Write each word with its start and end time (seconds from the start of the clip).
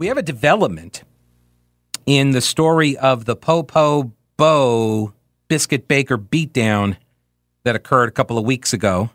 We 0.00 0.06
have 0.06 0.16
a 0.16 0.22
development 0.22 1.02
in 2.06 2.30
the 2.30 2.40
story 2.40 2.96
of 2.96 3.26
the 3.26 3.36
Popo 3.36 4.14
Bo 4.38 5.12
Biscuit 5.46 5.88
Baker 5.88 6.16
beatdown 6.16 6.96
that 7.64 7.76
occurred 7.76 8.08
a 8.08 8.12
couple 8.12 8.38
of 8.38 8.46
weeks 8.46 8.72
ago. 8.72 9.10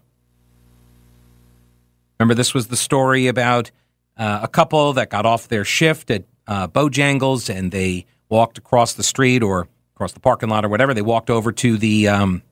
Remember, 2.20 2.36
this 2.36 2.54
was 2.54 2.68
the 2.68 2.78
story 2.78 3.26
about 3.26 3.72
uh, 4.16 4.42
a 4.44 4.48
couple 4.48 4.94
that 4.94 5.10
got 5.10 5.26
off 5.26 5.48
their 5.48 5.66
shift 5.66 6.12
at 6.12 6.26
uh, 6.46 6.68
Bojangles 6.68 7.50
and 7.50 7.72
they 7.72 8.06
walked 8.30 8.60
across 8.60 8.94
the 8.94 9.02
street 9.02 9.42
or 9.42 9.68
across 9.96 10.12
the 10.12 10.20
parking 10.20 10.50
lot 10.50 10.64
or 10.66 10.70
whatever. 10.70 10.94
They 10.94 11.02
walked 11.02 11.32
over 11.32 11.52
to 11.52 11.78
the 11.78 12.10
um, 12.10 12.44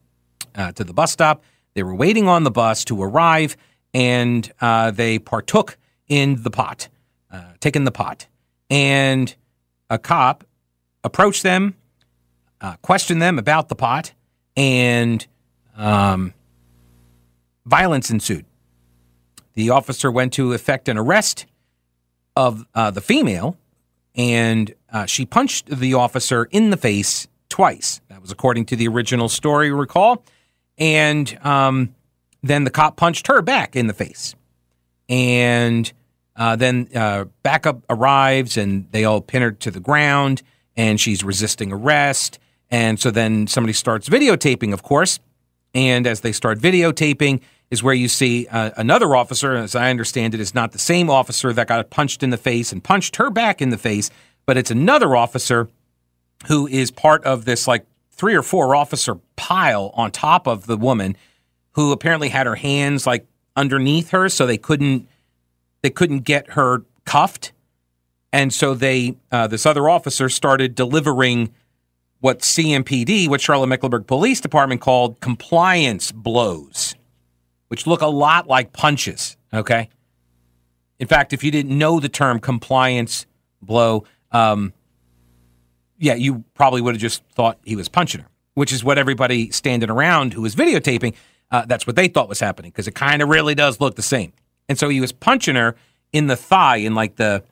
uh, 0.56 0.72
to 0.72 0.84
the 0.84 0.94
bus 0.94 1.12
stop. 1.12 1.44
They 1.76 1.84
were 1.84 1.94
waiting 1.94 2.28
on 2.28 2.46
the 2.46 2.52
bus 2.52 2.84
to 2.86 3.00
arrive, 3.00 3.56
and 3.94 4.52
uh, 4.60 4.90
they 4.90 5.20
partook 5.20 5.78
in 6.08 6.42
the 6.42 6.50
pot, 6.50 6.90
uh, 7.34 7.54
taking 7.60 7.84
the 7.84 7.92
pot. 7.92 8.28
And 8.70 9.36
a 9.90 9.98
cop 9.98 10.46
approached 11.04 11.44
them, 11.44 11.76
uh, 12.62 12.76
questioned 12.78 13.22
them 13.22 13.38
about 13.38 13.68
the 13.68 13.76
pot, 13.76 14.14
and 14.56 15.26
um, 15.76 16.34
violence 17.66 18.10
ensued. 18.10 18.46
The 19.56 19.72
officer 19.72 20.12
went 20.12 20.34
to 20.34 20.54
effect 20.54 20.88
an 20.88 20.98
arrest 20.98 21.46
of 22.36 22.66
uh, 22.74 22.92
the 22.92 23.02
female, 23.02 23.58
and 24.16 24.74
uh, 24.92 25.06
she 25.06 25.26
punched 25.26 25.68
the 25.68 25.96
officer 25.96 26.46
in 26.52 26.70
the 26.70 26.78
face 26.78 27.28
twice. 27.50 28.02
That 28.10 28.22
was 28.22 28.32
according 28.32 28.66
to 28.68 28.76
the 28.76 28.88
original 28.88 29.30
story, 29.30 29.72
recall. 29.72 30.24
And 30.78 31.38
um, 31.44 31.94
then 32.42 32.64
the 32.64 32.72
cop 32.72 32.96
punched 32.96 33.28
her 33.28 33.42
back 33.42 33.76
in 33.76 33.88
the 33.88 33.94
face. 33.94 34.36
And 35.10 35.92
uh, 36.36 36.56
then 36.56 36.88
uh, 36.96 37.26
backup 37.44 37.84
arrives 37.90 38.58
and 38.58 38.92
they 38.92 39.06
all 39.06 39.22
pin 39.22 39.42
her 39.42 39.52
to 39.52 39.72
the 39.72 39.80
ground 39.80 40.42
and 40.76 41.00
she's 41.00 41.24
resisting 41.24 41.72
arrest. 41.72 42.40
And 42.72 43.00
so 43.00 43.12
then 43.12 43.48
somebody 43.48 43.74
starts 43.74 44.10
videotaping, 44.10 44.74
of 44.74 44.82
course. 44.84 45.20
And 45.76 46.08
as 46.08 46.22
they 46.22 46.32
start 46.32 46.60
videotaping, 46.60 47.42
is 47.74 47.82
where 47.82 47.96
you 47.96 48.08
see 48.08 48.46
uh, 48.52 48.70
another 48.78 49.16
officer, 49.16 49.56
as 49.56 49.74
I 49.74 49.90
understand 49.90 50.36
it, 50.36 50.40
is 50.40 50.54
not 50.54 50.74
the 50.74 50.78
same 50.78 51.10
officer 51.10 51.52
that 51.54 51.68
got 51.68 51.90
punched 51.90 52.22
in 52.22 52.30
the 52.30 52.38
face 52.38 52.72
and 52.72 52.84
punched 52.84 53.16
her 53.16 53.32
back 53.32 53.64
in 53.64 53.72
the 53.72 53.80
face, 53.80 54.12
but 54.46 54.58
it's 54.58 54.70
another 54.70 55.16
officer 55.16 55.68
who 56.46 56.68
is 56.68 56.92
part 56.92 57.24
of 57.24 57.46
this 57.46 57.68
like 57.68 57.88
three 58.12 58.36
or 58.36 58.44
four 58.44 58.76
officer 58.76 59.16
pile 59.36 59.90
on 59.96 60.12
top 60.12 60.46
of 60.46 60.68
the 60.68 60.78
woman 60.78 61.18
who 61.72 61.92
apparently 61.92 62.30
had 62.30 62.46
her 62.46 62.56
hands 62.56 63.08
like 63.08 63.26
underneath 63.56 64.12
her 64.12 64.30
so 64.30 64.46
they 64.46 64.60
couldn't 64.60 65.08
they 65.84 65.92
couldn't 65.92 66.22
get 66.22 66.52
her 66.52 66.84
cuffed 67.06 67.52
and 68.34 68.52
so 68.52 68.74
they 68.74 69.16
uh, 69.32 69.48
this 69.48 69.66
other 69.66 69.88
officer 69.88 70.28
started 70.28 70.74
delivering 70.74 71.54
what 72.20 72.40
CMPD, 72.40 73.30
what 73.30 73.40
Charlotte 73.40 73.68
Mecklenburg 73.68 74.08
Police 74.08 74.42
Department 74.42 74.82
called 74.82 75.20
compliance 75.22 76.12
blows, 76.12 76.96
which 77.68 77.86
look 77.86 78.02
a 78.02 78.08
lot 78.08 78.48
like 78.48 78.74
punches. 78.74 79.38
Okay. 79.54 79.90
In 81.00 81.08
fact, 81.08 81.32
if 81.32 81.44
you 81.44 81.52
didn't 81.52 81.78
know 81.78 82.00
the 82.00 82.10
term 82.10 82.40
compliance 82.40 83.28
blow, 83.62 84.06
um, 84.32 84.74
yeah, 86.00 86.16
you 86.16 86.44
probably 86.56 86.82
would 86.82 86.96
have 86.96 87.02
just 87.02 87.24
thought 87.36 87.60
he 87.64 87.76
was 87.76 87.88
punching 87.88 88.22
her, 88.22 88.28
which 88.56 88.72
is 88.74 88.84
what 88.84 88.98
everybody 88.98 89.52
standing 89.52 89.92
around 89.92 90.34
who 90.34 90.42
was 90.42 90.56
videotaping, 90.56 91.14
uh, 91.52 91.66
that's 91.66 91.86
what 91.86 91.96
they 91.96 92.08
thought 92.08 92.30
was 92.30 92.40
happening 92.40 92.72
because 92.72 92.88
it 92.88 92.96
kind 92.96 93.22
of 93.22 93.30
really 93.30 93.54
does 93.54 93.80
look 93.80 93.96
the 93.96 94.02
same. 94.02 94.34
And 94.70 94.78
so 94.78 94.90
he 94.90 95.02
was 95.02 95.12
punching 95.12 95.56
her 95.56 95.76
in 96.12 96.28
the 96.28 96.36
thigh, 96.36 96.78
in 96.78 96.96
like 96.96 97.16
the 97.16 97.44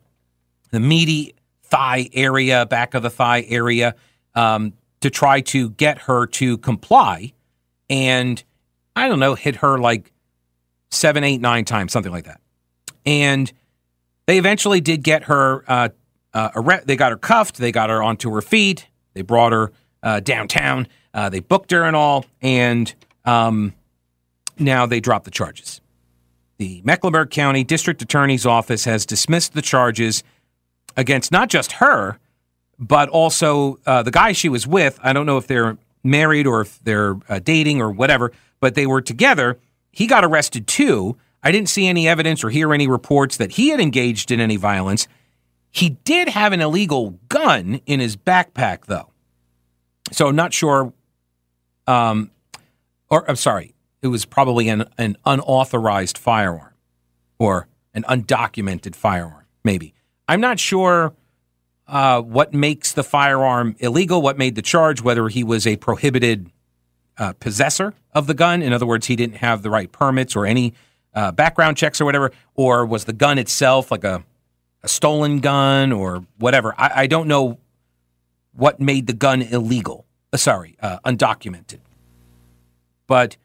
the 0.71 0.79
meaty 0.79 1.35
thigh 1.63 2.09
area, 2.13 2.65
back 2.65 2.93
of 2.93 3.03
the 3.03 3.09
thigh 3.09 3.45
area, 3.49 3.95
um, 4.35 4.73
to 5.01 5.09
try 5.09 5.41
to 5.41 5.71
get 5.71 5.99
her 5.99 6.25
to 6.27 6.57
comply. 6.59 7.33
And 7.89 8.41
I 8.95 9.07
don't 9.07 9.19
know, 9.19 9.35
hit 9.35 9.57
her 9.57 9.77
like 9.77 10.11
seven, 10.89 11.23
eight, 11.23 11.41
nine 11.41 11.65
times, 11.65 11.91
something 11.91 12.11
like 12.11 12.25
that. 12.25 12.39
And 13.05 13.51
they 14.27 14.37
eventually 14.37 14.79
did 14.79 15.03
get 15.03 15.23
her 15.23 15.63
uh, 15.67 15.89
uh, 16.33 16.79
they 16.85 16.95
got 16.95 17.11
her 17.11 17.17
cuffed. 17.17 17.57
They 17.57 17.71
got 17.71 17.89
her 17.89 18.01
onto 18.01 18.33
her 18.33 18.41
feet. 18.41 18.87
They 19.13 19.21
brought 19.21 19.51
her 19.51 19.71
uh, 20.03 20.21
downtown. 20.21 20.87
Uh, 21.13 21.29
they 21.29 21.39
booked 21.39 21.71
her 21.71 21.83
and 21.83 21.95
all. 21.95 22.25
And 22.41 22.93
um, 23.25 23.73
now 24.57 24.85
they 24.85 24.99
dropped 24.99 25.25
the 25.25 25.31
charges. 25.31 25.80
The 26.61 26.79
Mecklenburg 26.85 27.31
County 27.31 27.63
District 27.63 27.99
Attorney's 28.03 28.45
Office 28.45 28.85
has 28.85 29.03
dismissed 29.07 29.53
the 29.53 29.63
charges 29.63 30.23
against 30.95 31.31
not 31.31 31.49
just 31.49 31.71
her, 31.71 32.19
but 32.77 33.09
also 33.09 33.79
uh, 33.87 34.03
the 34.03 34.11
guy 34.11 34.33
she 34.33 34.47
was 34.47 34.67
with. 34.67 34.99
I 35.01 35.11
don't 35.11 35.25
know 35.25 35.39
if 35.39 35.47
they're 35.47 35.79
married 36.03 36.45
or 36.45 36.61
if 36.61 36.77
they're 36.83 37.15
uh, 37.27 37.39
dating 37.39 37.81
or 37.81 37.89
whatever, 37.89 38.31
but 38.59 38.75
they 38.75 38.85
were 38.85 39.01
together. 39.01 39.57
He 39.91 40.05
got 40.05 40.23
arrested 40.23 40.67
too. 40.67 41.17
I 41.41 41.51
didn't 41.51 41.67
see 41.69 41.87
any 41.87 42.07
evidence 42.07 42.43
or 42.43 42.51
hear 42.51 42.75
any 42.75 42.87
reports 42.87 43.37
that 43.37 43.53
he 43.53 43.69
had 43.69 43.79
engaged 43.79 44.29
in 44.29 44.39
any 44.39 44.57
violence. 44.57 45.07
He 45.71 45.97
did 46.03 46.29
have 46.29 46.53
an 46.53 46.61
illegal 46.61 47.17
gun 47.27 47.81
in 47.87 47.99
his 47.99 48.15
backpack, 48.15 48.85
though. 48.85 49.09
So 50.11 50.27
I'm 50.27 50.35
not 50.35 50.53
sure. 50.53 50.93
Um, 51.87 52.29
or 53.09 53.27
I'm 53.27 53.35
sorry, 53.35 53.70
it 54.01 54.07
was 54.07 54.25
probably 54.25 54.69
an, 54.69 54.85
an 54.97 55.17
unauthorized 55.25 56.17
firearm 56.17 56.73
or 57.39 57.67
an 57.93 58.03
undocumented 58.03 58.95
firearm, 58.95 59.45
maybe. 59.63 59.93
I'm 60.27 60.41
not 60.41 60.59
sure 60.59 61.13
uh, 61.87 62.21
what 62.21 62.53
makes 62.53 62.93
the 62.93 63.03
firearm 63.03 63.75
illegal, 63.79 64.21
what 64.21 64.37
made 64.37 64.55
the 64.55 64.61
charge, 64.61 65.01
whether 65.01 65.27
he 65.27 65.43
was 65.43 65.67
a 65.67 65.75
prohibited 65.77 66.49
uh, 67.17 67.33
possessor 67.33 67.93
of 68.13 68.27
the 68.27 68.33
gun. 68.33 68.61
In 68.61 68.73
other 68.73 68.85
words, 68.85 69.07
he 69.07 69.15
didn't 69.15 69.37
have 69.37 69.61
the 69.61 69.69
right 69.69 69.91
permits 69.91 70.35
or 70.35 70.45
any 70.45 70.73
uh, 71.13 71.31
background 71.31 71.77
checks 71.77 71.99
or 71.99 72.05
whatever, 72.05 72.31
or 72.55 72.85
was 72.85 73.03
the 73.05 73.13
gun 73.13 73.37
itself 73.37 73.91
like 73.91 74.03
a 74.03 74.23
a 74.83 74.87
stolen 74.87 75.39
gun 75.39 75.91
or 75.91 76.25
whatever. 76.37 76.73
I, 76.77 77.03
I 77.03 77.07
don't 77.07 77.27
know 77.27 77.59
what 78.53 78.79
made 78.79 79.07
the 79.07 79.13
gun 79.13 79.41
illegal. 79.41 80.05
Uh, 80.33 80.37
sorry, 80.37 80.75
uh, 80.81 80.99
undocumented. 81.05 81.79
But 83.07 83.37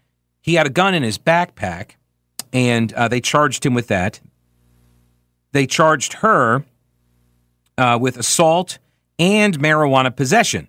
he 0.46 0.54
had 0.54 0.66
a 0.66 0.70
gun 0.70 0.94
in 0.94 1.02
his 1.02 1.18
backpack, 1.18 1.96
and 2.52 2.92
uh, 2.94 3.08
they 3.08 3.20
charged 3.20 3.66
him 3.66 3.74
with 3.74 3.88
that. 3.88 4.20
They 5.52 5.66
charged 5.66 6.14
her 6.14 6.64
uh, 7.76 7.98
with 8.00 8.16
assault 8.16 8.78
and 9.18 9.58
marijuana 9.58 10.14
possession. 10.16 10.68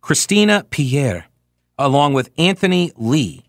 Christina 0.00 0.66
Pierre, 0.70 1.26
along 1.78 2.14
with 2.14 2.30
Anthony 2.36 2.90
Lee, 2.96 3.44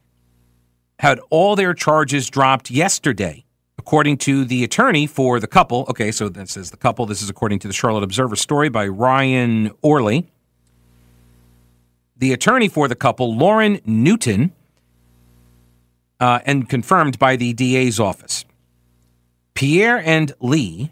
had 0.99 1.19
all 1.31 1.55
their 1.55 1.73
charges 1.73 2.29
dropped 2.29 2.69
yesterday 2.69 3.45
According 3.79 4.17
to 4.17 4.43
the 4.43 4.65
attorney 4.65 5.07
for 5.07 5.39
the 5.39 5.47
couple, 5.47 5.85
okay, 5.89 6.11
so 6.11 6.27
that 6.27 6.49
says 6.49 6.69
the 6.69 6.77
couple. 6.77 7.05
This 7.05 7.21
is 7.21 7.29
according 7.29 7.59
to 7.59 7.67
the 7.67 7.73
Charlotte 7.73 8.03
Observer 8.03 8.35
story 8.35 8.67
by 8.67 8.85
Ryan 8.87 9.69
Oehrli. 9.83 10.27
The 12.17 12.33
attorney 12.33 12.67
for 12.67 12.89
the 12.89 12.95
couple, 12.95 13.35
Lauren 13.35 13.79
Newton, 13.85 14.51
uh, 16.19 16.39
and 16.45 16.67
confirmed 16.69 17.17
by 17.19 17.35
the 17.35 17.53
DA's 17.53 17.99
office. 17.99 18.45
Pierre 19.53 20.01
and 20.05 20.31
Lee 20.39 20.91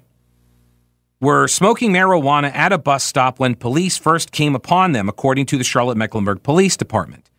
were 1.20 1.48
smoking 1.48 1.92
marijuana 1.92 2.54
at 2.54 2.72
a 2.72 2.78
bus 2.78 3.04
stop 3.04 3.40
when 3.40 3.56
police 3.56 3.98
first 3.98 4.32
came 4.32 4.56
upon 4.56 4.92
them, 4.92 5.10
according 5.10 5.46
to 5.48 5.58
the 5.58 5.64
Charlotte 5.64 5.98
Mecklenburg 5.98 6.44
Police 6.44 6.78
Department. 6.78 7.30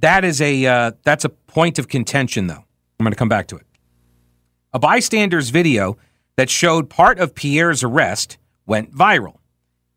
That 0.00 0.24
is 0.24 0.40
a 0.40 0.64
uh, 0.64 0.92
that's 1.02 1.24
a 1.24 1.28
point 1.28 1.78
of 1.78 1.88
contention, 1.88 2.46
though. 2.46 2.64
I'm 2.98 3.04
going 3.04 3.12
to 3.12 3.16
come 3.16 3.28
back 3.28 3.48
to 3.48 3.56
it. 3.56 3.66
A 4.72 4.78
bystander's 4.78 5.50
video 5.50 5.96
that 6.36 6.48
showed 6.48 6.88
part 6.88 7.18
of 7.18 7.34
Pierre's 7.34 7.82
arrest 7.82 8.38
went 8.64 8.94
viral. 8.94 9.38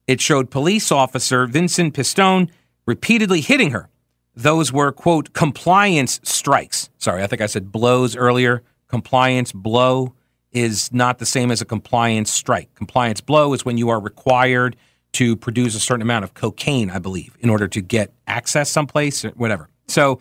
It 0.08 0.20
showed 0.20 0.50
police 0.50 0.92
officer 0.92 1.46
Vincent 1.46 1.94
Pistone 1.94 2.50
repeatedly 2.86 3.42
hitting 3.42 3.72
her. 3.72 3.91
Those 4.36 4.72
were, 4.72 4.92
quote, 4.92 5.34
compliance 5.34 6.20
strikes. 6.24 6.90
Sorry, 6.98 7.22
I 7.24 7.28
think 7.28 7.42
I 7.42 7.48
said 7.48 7.72
blows 7.72 8.16
earlier. 8.16 8.64
Compliance 8.88 9.52
blow. 9.52 10.14
is 10.52 10.92
not 10.92 11.20
the 11.20 11.26
same 11.26 11.52
as 11.52 11.62
a 11.62 11.66
compliance 11.66 12.32
strike. 12.32 12.74
Compliance 12.76 13.22
blow 13.22 13.54
is 13.54 13.64
when 13.64 13.78
you 13.78 13.90
are 13.90 14.00
required 14.00 14.76
to 15.14 15.36
produce 15.36 15.76
a 15.76 15.80
certain 15.80 16.02
amount 16.02 16.24
of 16.24 16.34
cocaine, 16.34 16.90
I 16.90 17.00
believe, 17.00 17.36
in 17.40 17.50
order 17.50 17.68
to 17.68 17.82
get 17.82 18.14
access 18.28 18.70
someplace 18.70 19.26
or 19.26 19.32
whatever. 19.32 19.70
So 19.88 20.20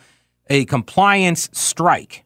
a 0.49 0.65
compliance 0.65 1.49
strike 1.53 2.25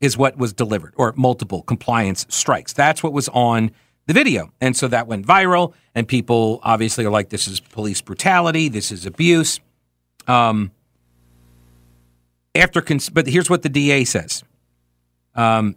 is 0.00 0.16
what 0.16 0.38
was 0.38 0.52
delivered, 0.52 0.94
or 0.96 1.12
multiple 1.16 1.62
compliance 1.62 2.24
strikes. 2.28 2.72
That's 2.72 3.02
what 3.02 3.12
was 3.12 3.28
on 3.30 3.72
the 4.06 4.14
video. 4.14 4.52
And 4.60 4.76
so 4.76 4.88
that 4.88 5.06
went 5.06 5.26
viral, 5.26 5.74
and 5.94 6.06
people 6.06 6.60
obviously 6.62 7.04
are 7.04 7.10
like, 7.10 7.30
this 7.30 7.48
is 7.48 7.60
police 7.60 8.00
brutality, 8.00 8.68
this 8.68 8.92
is 8.92 9.04
abuse. 9.04 9.60
Um, 10.26 10.70
after, 12.58 12.80
cons- 12.80 13.08
but 13.08 13.26
here's 13.26 13.48
what 13.48 13.62
the 13.62 13.68
DA 13.68 14.04
says. 14.04 14.42
Um, 15.34 15.76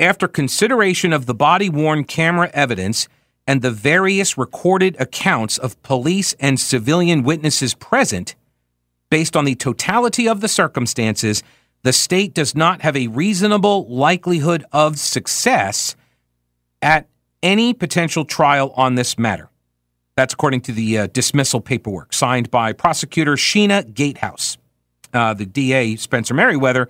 after 0.00 0.28
consideration 0.28 1.12
of 1.12 1.26
the 1.26 1.34
body 1.34 1.68
worn 1.68 2.04
camera 2.04 2.50
evidence 2.54 3.08
and 3.46 3.62
the 3.62 3.70
various 3.70 4.38
recorded 4.38 4.96
accounts 5.00 5.58
of 5.58 5.80
police 5.82 6.34
and 6.40 6.60
civilian 6.60 7.22
witnesses 7.22 7.74
present, 7.74 8.34
based 9.10 9.36
on 9.36 9.44
the 9.44 9.54
totality 9.54 10.28
of 10.28 10.40
the 10.40 10.48
circumstances, 10.48 11.42
the 11.82 11.92
state 11.92 12.34
does 12.34 12.54
not 12.54 12.82
have 12.82 12.96
a 12.96 13.06
reasonable 13.08 13.86
likelihood 13.88 14.64
of 14.72 14.98
success 14.98 15.96
at 16.82 17.08
any 17.42 17.72
potential 17.72 18.24
trial 18.24 18.72
on 18.76 18.94
this 18.94 19.18
matter. 19.18 19.48
That's 20.16 20.34
according 20.34 20.62
to 20.62 20.72
the 20.72 20.98
uh, 20.98 21.06
dismissal 21.08 21.60
paperwork 21.60 22.12
signed 22.12 22.50
by 22.50 22.72
prosecutor 22.72 23.34
Sheena 23.34 23.94
Gatehouse. 23.94 24.57
Uh, 25.12 25.34
the 25.34 25.46
DA, 25.46 25.96
Spencer 25.96 26.34
Merriweather, 26.34 26.88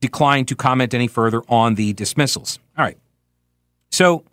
declined 0.00 0.48
to 0.48 0.56
comment 0.56 0.94
any 0.94 1.08
further 1.08 1.42
on 1.48 1.74
the 1.74 1.92
dismissals. 1.92 2.58
All 2.76 2.84
right. 2.84 2.98
So, 3.90 4.24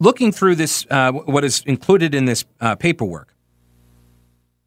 looking 0.00 0.32
through 0.32 0.56
this, 0.56 0.86
uh, 0.90 1.12
what 1.12 1.44
is 1.44 1.62
included 1.66 2.14
in 2.14 2.24
this 2.24 2.44
uh, 2.60 2.74
paperwork, 2.76 3.34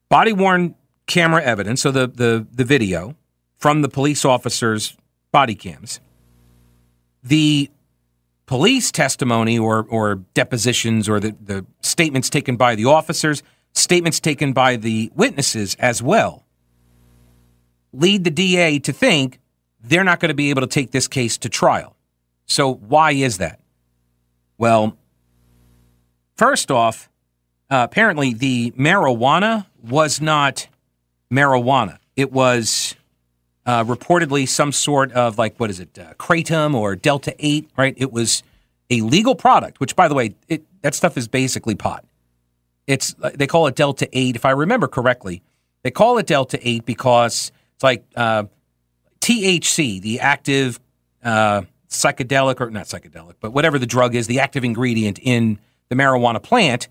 body 0.08 0.32
worn 0.32 0.74
camera 1.06 1.42
evidence, 1.42 1.80
so 1.80 1.90
the, 1.90 2.06
the, 2.06 2.46
the 2.52 2.64
video 2.64 3.16
from 3.58 3.82
the 3.82 3.88
police 3.88 4.24
officers' 4.24 4.96
body 5.30 5.54
cams, 5.54 6.00
the 7.22 7.70
police 8.46 8.90
testimony 8.90 9.58
or, 9.58 9.86
or 9.88 10.16
depositions 10.34 11.08
or 11.08 11.20
the, 11.20 11.34
the 11.40 11.64
statements 11.80 12.28
taken 12.28 12.56
by 12.56 12.74
the 12.74 12.84
officers, 12.84 13.42
statements 13.72 14.20
taken 14.20 14.52
by 14.52 14.76
the 14.76 15.10
witnesses 15.14 15.76
as 15.78 16.02
well, 16.02 16.44
lead 17.92 18.24
the 18.24 18.30
DA 18.30 18.78
to 18.80 18.92
think 18.92 19.40
they're 19.82 20.04
not 20.04 20.20
going 20.20 20.28
to 20.28 20.34
be 20.34 20.50
able 20.50 20.60
to 20.60 20.66
take 20.66 20.90
this 20.90 21.08
case 21.08 21.38
to 21.38 21.48
trial. 21.48 21.96
So, 22.46 22.74
why 22.74 23.12
is 23.12 23.38
that? 23.38 23.60
Well, 24.58 24.96
first 26.36 26.70
off, 26.70 27.08
uh, 27.70 27.86
apparently 27.90 28.34
the 28.34 28.72
marijuana 28.72 29.66
was 29.82 30.20
not 30.20 30.68
marijuana. 31.30 31.98
It 32.16 32.30
was 32.30 32.94
uh, 33.64 33.84
reportedly 33.84 34.48
some 34.48 34.72
sort 34.72 35.12
of 35.12 35.38
like 35.38 35.58
what 35.58 35.70
is 35.70 35.80
it, 35.80 35.98
uh, 35.98 36.14
kratom 36.14 36.74
or 36.74 36.96
delta 36.96 37.34
eight, 37.38 37.70
right? 37.76 37.94
It 37.96 38.12
was 38.12 38.42
a 38.90 39.00
legal 39.00 39.34
product, 39.34 39.80
which 39.80 39.96
by 39.96 40.08
the 40.08 40.14
way, 40.14 40.34
it, 40.48 40.64
that 40.82 40.94
stuff 40.94 41.16
is 41.16 41.28
basically 41.28 41.74
pot. 41.74 42.04
It's 42.86 43.14
they 43.34 43.46
call 43.46 43.66
it 43.66 43.74
delta 43.74 44.08
eight, 44.12 44.36
if 44.36 44.44
I 44.44 44.50
remember 44.50 44.88
correctly. 44.88 45.42
They 45.82 45.90
call 45.90 46.18
it 46.18 46.26
delta 46.26 46.58
eight 46.62 46.84
because 46.84 47.52
it's 47.74 47.84
like 47.84 48.04
uh, 48.16 48.44
THC, 49.20 50.00
the 50.00 50.20
active 50.20 50.80
uh, 51.22 51.62
psychedelic 51.88 52.60
or 52.60 52.70
not 52.70 52.86
psychedelic, 52.86 53.34
but 53.40 53.52
whatever 53.52 53.78
the 53.78 53.86
drug 53.86 54.14
is, 54.14 54.26
the 54.26 54.40
active 54.40 54.64
ingredient 54.64 55.18
in 55.20 55.58
the 55.88 55.94
marijuana 55.94 56.42
plant 56.42 56.88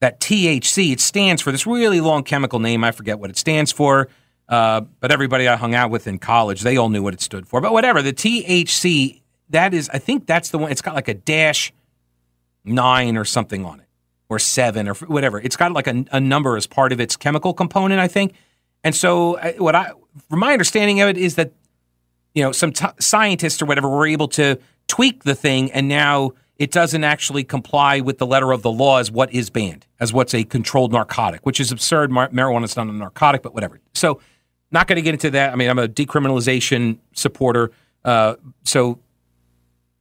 that 0.00 0.18
THC, 0.18 0.92
it 0.92 1.00
stands 1.00 1.40
for 1.40 1.52
this 1.52 1.64
really 1.64 2.00
long 2.00 2.24
chemical 2.24 2.58
name. 2.58 2.82
I 2.82 2.90
forget 2.90 3.20
what 3.20 3.30
it 3.30 3.38
stands 3.38 3.70
for. 3.70 4.08
Uh, 4.48 4.80
but 5.00 5.12
everybody 5.12 5.46
I 5.46 5.54
hung 5.54 5.76
out 5.76 5.90
with 5.90 6.08
in 6.08 6.18
college, 6.18 6.62
they 6.62 6.76
all 6.76 6.88
knew 6.88 7.02
what 7.02 7.14
it 7.14 7.20
stood 7.20 7.46
for. 7.46 7.60
But 7.60 7.72
whatever, 7.72 8.02
the 8.02 8.12
THC, 8.12 9.22
that 9.50 9.72
is, 9.72 9.88
I 9.90 9.98
think 9.98 10.26
that's 10.26 10.50
the 10.50 10.58
one. 10.58 10.72
It's 10.72 10.82
got 10.82 10.96
like 10.96 11.06
a 11.06 11.14
dash 11.14 11.72
nine 12.64 13.16
or 13.16 13.24
something 13.24 13.64
on 13.64 13.78
it, 13.78 13.86
or 14.32 14.38
seven 14.38 14.88
or 14.88 14.94
whatever. 14.94 15.40
It's 15.40 15.56
got 15.56 15.72
like 15.72 15.86
a, 15.86 16.04
a 16.12 16.20
number 16.20 16.56
as 16.56 16.66
part 16.66 16.92
of 16.92 17.00
its 17.00 17.16
chemical 17.16 17.52
component, 17.52 18.00
I 18.00 18.08
think. 18.08 18.34
And 18.84 18.94
so, 18.94 19.38
what 19.58 19.74
I, 19.74 19.92
from 20.28 20.40
my 20.40 20.52
understanding 20.52 21.00
of 21.00 21.08
it, 21.08 21.16
is 21.16 21.36
that 21.36 21.52
you 22.34 22.42
know 22.42 22.52
some 22.52 22.72
t- 22.72 22.86
scientists 22.98 23.62
or 23.62 23.66
whatever 23.66 23.88
were 23.88 24.06
able 24.06 24.28
to 24.28 24.58
tweak 24.88 25.24
the 25.24 25.34
thing, 25.34 25.70
and 25.72 25.88
now 25.88 26.32
it 26.56 26.70
doesn't 26.70 27.04
actually 27.04 27.44
comply 27.44 28.00
with 28.00 28.18
the 28.18 28.26
letter 28.26 28.52
of 28.52 28.62
the 28.62 28.70
law 28.70 28.98
as 28.98 29.10
what 29.10 29.32
is 29.32 29.50
banned, 29.50 29.86
as 30.00 30.12
what's 30.12 30.34
a 30.34 30.44
controlled 30.44 30.92
narcotic, 30.92 31.46
which 31.46 31.60
is 31.60 31.70
absurd. 31.70 32.10
Mar- 32.10 32.28
marijuana 32.30 32.64
is 32.64 32.76
not 32.76 32.88
a 32.88 32.92
narcotic, 32.92 33.42
but 33.42 33.54
whatever. 33.54 33.80
So, 33.94 34.20
not 34.70 34.88
going 34.88 34.96
to 34.96 35.02
get 35.02 35.14
into 35.14 35.30
that. 35.30 35.52
I 35.52 35.56
mean, 35.56 35.68
I'm 35.68 35.78
a 35.78 35.88
decriminalization 35.88 36.98
supporter. 37.12 37.70
Uh, 38.04 38.34
so, 38.64 38.98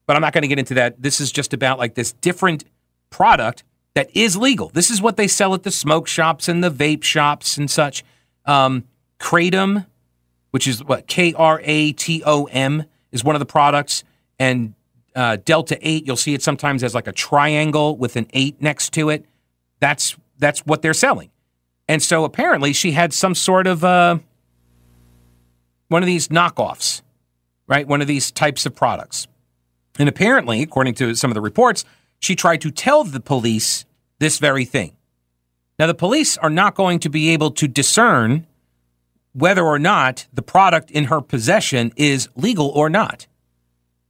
but 0.08 0.16
I'm 0.16 0.22
not 0.22 0.34
going 0.34 0.42
to 0.42 0.48
get 0.48 0.60
into 0.60 0.74
that. 0.76 1.02
This 1.02 1.22
is 1.22 1.32
just 1.32 1.54
about 1.54 1.78
like 1.78 1.94
this 1.94 2.14
different 2.14 2.64
product 3.12 3.64
that 3.94 4.10
is 4.16 4.38
legal. 4.38 4.70
This 4.70 4.90
is 4.90 5.02
what 5.02 5.18
they 5.18 5.28
sell 5.28 5.54
at 5.54 5.64
the 5.64 5.72
smoke 5.72 6.08
shops 6.08 6.48
and 6.48 6.64
the 6.64 6.72
vape 6.72 7.04
shops 7.04 7.58
and 7.58 7.70
such. 7.70 8.04
Um, 8.46 8.86
Kratom, 9.20 9.86
which 10.52 10.68
is 10.68 10.84
what 10.84 11.08
K 11.08 11.34
R 11.34 11.62
A 11.64 11.92
T 11.94 12.24
O 12.26 12.46
M, 12.46 12.86
is 13.12 13.24
one 13.24 13.36
of 13.36 13.40
the 13.40 13.46
products, 13.46 14.04
and 14.40 14.74
uh, 15.16 15.38
Delta 15.44 15.78
8, 15.82 16.06
you'll 16.06 16.16
see 16.16 16.34
it 16.34 16.42
sometimes 16.42 16.84
as 16.84 16.96
like 16.96 17.08
a 17.08 17.12
triangle 17.12 17.98
with 17.98 18.16
an 18.16 18.28
8 18.34 18.62
next 18.62 18.94
to 18.94 19.10
it. 19.10 19.26
That's 19.80 20.16
that's 20.40 20.66
what 20.66 20.82
they're 20.82 20.94
selling. 20.94 21.30
And 21.88 22.02
so 22.02 22.24
apparently 22.24 22.74
she 22.74 22.94
had 22.94 23.14
some 23.14 23.36
sort 23.36 23.68
of 23.68 23.84
uh, 23.84 24.20
one 25.90 26.02
of 26.02 26.08
these 26.08 26.30
knockoffs, 26.30 27.02
right? 27.68 27.88
One 27.88 28.02
of 28.02 28.08
these 28.08 28.32
types 28.32 28.66
of 28.66 28.74
products. 28.74 29.28
And 30.00 30.08
apparently, 30.08 30.62
according 30.62 30.94
to 30.96 31.14
some 31.16 31.30
of 31.30 31.36
the 31.36 31.42
reports, 31.42 31.84
she 32.22 32.36
tried 32.36 32.62
to 32.62 32.72
tell 32.72 33.04
the 33.04 33.20
police 33.20 33.84
this 34.20 34.38
very 34.38 34.64
thing. 34.64 34.96
Now, 35.78 35.88
the 35.88 35.94
police 35.94 36.38
are 36.38 36.50
not 36.50 36.76
going 36.76 37.00
to 37.00 37.10
be 37.10 37.30
able 37.30 37.52
to 37.52 37.68
discern 37.68 38.48
whether 39.34 39.66
or 39.66 39.80
not 39.80 40.28
the 40.32 40.42
product 40.42 40.92
in 40.92 41.06
her 41.06 41.20
possession 41.22 41.92
is 41.96 42.30
legal 42.36 42.68
or 42.70 42.90
not 42.90 43.28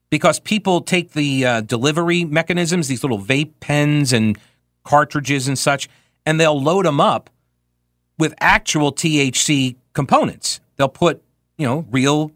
because 0.09 0.39
people 0.41 0.81
take 0.81 1.13
the 1.13 1.45
uh, 1.45 1.61
delivery 1.61 2.25
mechanisms, 2.25 2.87
these 2.87 3.03
little 3.03 3.19
vape 3.19 3.53
pens 3.61 4.11
and 4.11 4.37
cartridges 4.83 5.47
and 5.47 5.57
such, 5.57 5.87
and 6.25 6.39
they'll 6.39 6.61
load 6.61 6.85
them 6.85 6.99
up 6.99 7.29
with 8.19 8.33
actual 8.41 8.91
THC 8.91 9.77
components. 9.93 10.59
They'll 10.75 10.89
put, 10.89 11.23
you 11.57 11.65
know, 11.65 11.85
real 11.89 12.31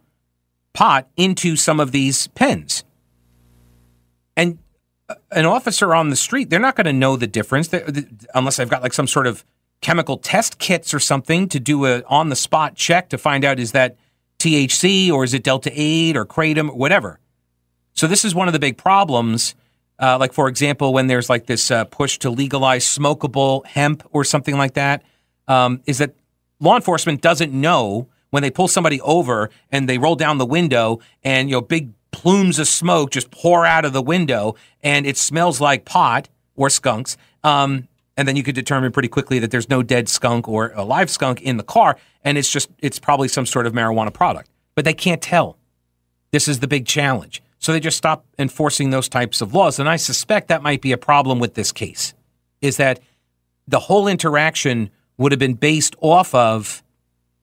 pot 0.73 1.09
into 1.17 1.55
some 1.55 1.79
of 1.79 1.91
these 1.91 2.27
pens. 2.27 2.83
An 5.31 5.45
officer 5.45 5.93
on 5.93 6.09
the 6.09 6.15
street, 6.15 6.49
they're 6.49 6.59
not 6.59 6.75
going 6.75 6.85
to 6.85 6.93
know 6.93 7.15
the 7.15 7.27
difference 7.27 7.69
unless 8.33 8.59
I've 8.59 8.69
got 8.69 8.81
like 8.81 8.93
some 8.93 9.07
sort 9.07 9.27
of 9.27 9.45
chemical 9.81 10.17
test 10.17 10.57
kits 10.57 10.93
or 10.93 10.99
something 10.99 11.47
to 11.49 11.59
do 11.59 11.85
a 11.85 12.01
on 12.07 12.29
the 12.29 12.35
spot 12.35 12.75
check 12.75 13.09
to 13.09 13.17
find 13.17 13.45
out 13.45 13.59
is 13.59 13.71
that 13.73 13.97
THC 14.39 15.11
or 15.11 15.23
is 15.23 15.33
it 15.33 15.43
Delta 15.43 15.71
8 15.73 16.17
or 16.17 16.25
Kratom, 16.25 16.75
whatever. 16.75 17.19
So 17.93 18.07
this 18.07 18.25
is 18.25 18.35
one 18.35 18.47
of 18.47 18.53
the 18.53 18.59
big 18.59 18.77
problems. 18.77 19.55
Uh, 19.99 20.17
like 20.19 20.33
for 20.33 20.47
example, 20.47 20.91
when 20.91 21.07
there's 21.07 21.29
like 21.29 21.45
this 21.45 21.71
uh, 21.71 21.85
push 21.85 22.17
to 22.19 22.29
legalize 22.29 22.83
smokable 22.85 23.65
hemp 23.65 24.03
or 24.11 24.23
something 24.23 24.57
like 24.57 24.73
that, 24.73 25.03
um, 25.47 25.81
is 25.85 25.99
that 25.99 26.15
law 26.59 26.75
enforcement 26.75 27.21
doesn't 27.21 27.53
know 27.53 28.09
when 28.31 28.43
they 28.43 28.51
pull 28.51 28.67
somebody 28.67 28.99
over 29.01 29.49
and 29.71 29.87
they 29.87 29.97
roll 29.97 30.15
down 30.15 30.37
the 30.37 30.45
window 30.45 30.99
and 31.23 31.49
you 31.49 31.55
know 31.55 31.61
big 31.61 31.91
plumes 32.15 32.59
of 32.59 32.67
smoke 32.67 33.11
just 33.11 33.29
pour 33.29 33.65
out 33.65 33.83
of 33.83 33.91
the 33.91 34.01
window 34.01 34.55
and 34.81 35.05
it 35.05 35.17
smells 35.17 35.59
like 35.59 35.83
pot 35.83 36.29
or 36.55 36.69
skunks. 36.69 37.17
Um, 37.43 37.89
and 38.15 38.25
then 38.25 38.37
you 38.37 38.43
could 38.43 38.55
determine 38.55 38.93
pretty 38.93 39.09
quickly 39.09 39.39
that 39.39 39.51
there's 39.51 39.69
no 39.69 39.83
dead 39.83 40.07
skunk 40.07 40.47
or 40.47 40.71
a 40.75 40.83
live 40.83 41.09
skunk 41.09 41.41
in 41.41 41.57
the 41.57 41.63
car, 41.63 41.97
and 42.23 42.37
it's 42.37 42.49
just 42.49 42.69
it's 42.79 42.97
probably 42.97 43.27
some 43.27 43.45
sort 43.45 43.67
of 43.67 43.73
marijuana 43.73 44.13
product. 44.13 44.49
But 44.73 44.85
they 44.85 44.93
can't 44.93 45.21
tell. 45.21 45.57
This 46.31 46.47
is 46.47 46.59
the 46.59 46.67
big 46.67 46.85
challenge. 46.85 47.43
So 47.59 47.73
they 47.73 47.81
just 47.81 47.97
stop 47.97 48.25
enforcing 48.39 48.91
those 48.91 49.09
types 49.09 49.41
of 49.41 49.53
laws. 49.53 49.79
And 49.79 49.89
I 49.89 49.97
suspect 49.97 50.47
that 50.47 50.61
might 50.61 50.81
be 50.81 50.93
a 50.93 50.97
problem 50.97 51.39
with 51.39 51.55
this 51.55 51.73
case, 51.73 52.13
is 52.61 52.77
that 52.77 53.01
the 53.67 53.79
whole 53.79 54.07
interaction 54.07 54.89
would 55.17 55.31
have 55.33 55.39
been 55.39 55.55
based 55.55 55.95
off 55.99 56.33
of 56.33 56.83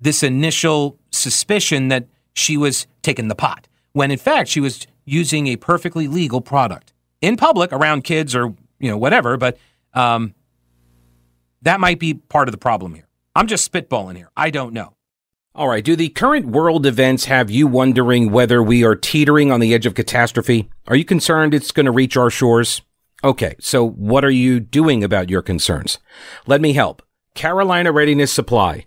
this 0.01 0.23
initial 0.23 0.97
suspicion 1.11 1.89
that 1.89 2.07
she 2.35 2.57
was 2.57 2.87
taking 3.03 3.29
the 3.29 3.35
pot, 3.35 3.69
when 3.93 4.11
in 4.11 4.19
fact 4.19 4.49
she 4.49 4.61
was 4.61 4.87
using 5.05 5.47
a 5.47 5.57
perfectly 5.57 6.09
legal 6.09 6.41
product 6.41 6.93
in 7.21 7.37
public 7.37 7.73
around 7.73 8.05
kids 8.05 8.35
or 8.35 8.55
you 8.79 8.91
know 8.91 8.99
whatever. 8.99 9.37
But 9.37 9.59
um, 9.95 10.35
that 11.63 11.81
might 11.81 11.99
be 11.99 12.15
part 12.15 12.49
of 12.49 12.53
the 12.53 12.59
problem 12.59 12.95
here. 12.95 13.09
I'm 13.35 13.47
just 13.47 13.71
spitballing 13.71 14.17
here. 14.17 14.31
I 14.37 14.51
don't 14.51 14.73
know. 14.73 14.95
All 15.55 15.69
right. 15.69 15.85
Do 15.85 15.97
the 15.97 16.09
current 16.09 16.47
world 16.47 16.87
events 16.87 17.27
have 17.27 17.51
you 17.51 17.67
wondering 17.67 18.31
whether 18.31 18.63
we 18.63 18.85
are 18.85 18.97
teetering 18.97 19.53
on 19.53 19.61
the 19.61 19.75
edge 19.75 19.85
of 19.85 19.95
catastrophe? 19.95 20.71
Are 20.87 20.97
you 20.97 21.05
concerned 21.05 21.53
it's 21.53 21.73
going 21.73 21.87
to 21.87 21.93
reach 21.93 22.17
our 22.17 22.31
shores? 22.31 22.81
Okay. 23.23 23.57
So 23.61 23.87
what 23.87 24.25
are 24.25 24.31
you 24.31 24.61
doing 24.61 25.05
about 25.05 25.29
your 25.29 25.43
concerns? 25.43 25.99
Let 26.47 26.61
me 26.61 26.73
help. 26.73 27.03
Carolina 27.35 27.93
Readiness 27.93 28.33
Supply 28.33 28.87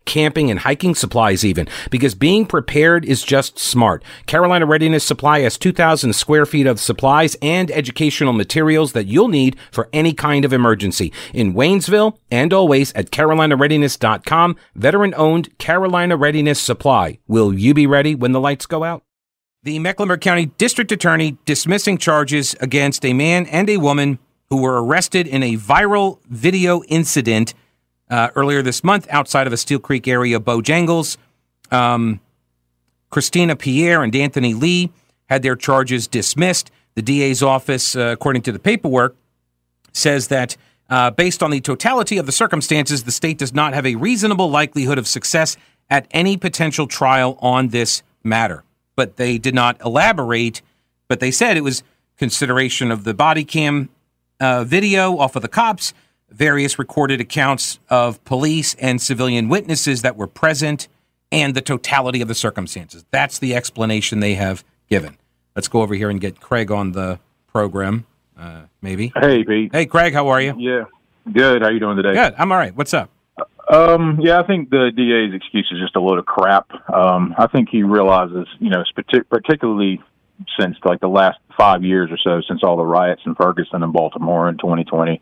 camping 0.05 0.49
and 0.49 0.59
hiking 0.59 0.95
supplies 0.95 1.45
even, 1.45 1.67
because 1.89 2.15
being 2.15 2.45
prepared 2.45 3.05
is 3.05 3.23
just 3.23 3.57
smart. 3.59 4.03
Carolina 4.25 4.65
Readiness 4.65 5.03
Supply 5.03 5.39
has 5.39 5.57
2,000 5.57 6.13
square 6.13 6.45
feet 6.45 6.67
of 6.67 6.79
supplies 6.79 7.35
and 7.41 7.71
educational 7.71 8.33
materials 8.33 8.93
that 8.93 9.07
you'll 9.07 9.27
need 9.27 9.55
for 9.71 9.89
any 9.93 10.13
kind 10.13 10.45
of 10.45 10.53
emergency. 10.53 11.11
In 11.33 11.53
Waynesville 11.53 12.17
and 12.29 12.53
always 12.53 12.93
at 12.93 13.11
carolinareadiness.com, 13.11 14.55
veteran 14.75 15.13
owned 15.15 15.57
Carolina 15.57 16.17
Readiness 16.17 16.59
Supply. 16.59 17.19
Will 17.27 17.53
you 17.53 17.73
be 17.73 17.87
ready 17.87 18.15
when 18.15 18.31
the 18.31 18.39
lights 18.39 18.65
go 18.65 18.83
out? 18.83 19.03
The 19.63 19.77
Mecklenburg 19.77 20.21
County 20.21 20.47
District 20.57 20.91
Attorney 20.91 21.37
dismissing 21.45 21.99
charges 21.99 22.55
against 22.61 23.05
a 23.05 23.13
man 23.13 23.45
and 23.45 23.69
a 23.69 23.77
woman 23.77 24.17
who 24.49 24.57
were 24.57 24.83
arrested 24.83 25.27
in 25.27 25.43
a 25.43 25.55
viral 25.55 26.19
video 26.25 26.81
incident 26.89 27.53
uh, 28.11 28.29
earlier 28.35 28.61
this 28.61 28.83
month 28.83 29.07
outside 29.09 29.47
of 29.47 29.53
a 29.53 29.57
Steel 29.57 29.79
Creek 29.79 30.07
area 30.07 30.39
Bojangles. 30.39 31.17
Um, 31.71 32.19
Christina 33.09 33.55
Pierre 33.55 34.03
and 34.03 34.15
Anthony 34.15 34.53
Lee 34.53 34.91
had 35.29 35.41
their 35.41 35.55
charges 35.55 36.07
dismissed. 36.07 36.69
The 36.95 37.01
DA's 37.01 37.41
office, 37.41 37.95
uh, 37.95 38.11
according 38.11 38.41
to 38.43 38.51
the 38.51 38.59
paperwork, 38.59 39.15
says 39.93 40.27
that 40.27 40.57
uh, 40.89 41.09
based 41.09 41.41
on 41.41 41.51
the 41.51 41.61
totality 41.61 42.17
of 42.17 42.25
the 42.25 42.33
circumstances, 42.33 43.05
the 43.05 43.11
state 43.11 43.37
does 43.37 43.53
not 43.53 43.73
have 43.73 43.85
a 43.85 43.95
reasonable 43.95 44.49
likelihood 44.49 44.97
of 44.97 45.07
success 45.07 45.55
at 45.89 46.05
any 46.11 46.35
potential 46.35 46.87
trial 46.87 47.37
on 47.41 47.69
this 47.69 48.03
matter. 48.23 48.63
But 48.97 49.15
they 49.15 49.37
did 49.37 49.55
not 49.55 49.79
elaborate, 49.85 50.61
but 51.07 51.21
they 51.21 51.31
said 51.31 51.55
it 51.55 51.63
was 51.63 51.81
consideration 52.17 52.91
of 52.91 53.05
the 53.05 53.13
body 53.13 53.45
cam 53.45 53.89
uh, 54.41 54.65
video 54.65 55.17
off 55.17 55.37
of 55.37 55.41
the 55.41 55.47
cops 55.47 55.93
various 56.31 56.79
recorded 56.79 57.21
accounts 57.21 57.79
of 57.89 58.23
police 58.25 58.73
and 58.75 59.01
civilian 59.01 59.49
witnesses 59.49 60.01
that 60.01 60.15
were 60.15 60.27
present 60.27 60.87
and 61.31 61.55
the 61.55 61.61
totality 61.61 62.21
of 62.21 62.27
the 62.27 62.35
circumstances. 62.35 63.05
That's 63.11 63.39
the 63.39 63.55
explanation 63.55 64.19
they 64.19 64.35
have 64.35 64.63
given. 64.89 65.17
Let's 65.55 65.67
go 65.67 65.81
over 65.81 65.93
here 65.93 66.09
and 66.09 66.19
get 66.19 66.39
Craig 66.39 66.71
on 66.71 66.93
the 66.93 67.19
program, 67.47 68.05
uh, 68.37 68.63
maybe. 68.81 69.11
Hey, 69.15 69.43
Pete. 69.43 69.73
Hey, 69.73 69.85
Craig, 69.85 70.13
how 70.13 70.29
are 70.29 70.41
you? 70.41 70.55
Yeah, 70.57 70.85
good. 71.31 71.61
How 71.61 71.69
you 71.69 71.79
doing 71.79 71.97
today? 71.97 72.13
Good. 72.13 72.35
I'm 72.37 72.51
all 72.51 72.57
right. 72.57 72.75
What's 72.75 72.93
up? 72.93 73.09
Um, 73.69 74.19
yeah, 74.21 74.39
I 74.39 74.43
think 74.45 74.69
the 74.69 74.91
DA's 74.95 75.33
excuse 75.33 75.69
is 75.71 75.79
just 75.79 75.95
a 75.95 76.01
load 76.01 76.19
of 76.19 76.25
crap. 76.25 76.69
Um, 76.93 77.33
I 77.37 77.47
think 77.47 77.69
he 77.69 77.83
realizes, 77.83 78.47
you 78.59 78.69
know, 78.69 78.83
particularly 79.29 80.01
since 80.59 80.75
like 80.83 80.99
the 80.99 81.07
last 81.07 81.37
five 81.57 81.83
years 81.83 82.09
or 82.11 82.17
so, 82.17 82.41
since 82.47 82.63
all 82.63 82.75
the 82.75 82.85
riots 82.85 83.21
in 83.25 83.35
Ferguson 83.35 83.83
and 83.83 83.93
Baltimore 83.93 84.49
in 84.49 84.57
2020, 84.57 85.21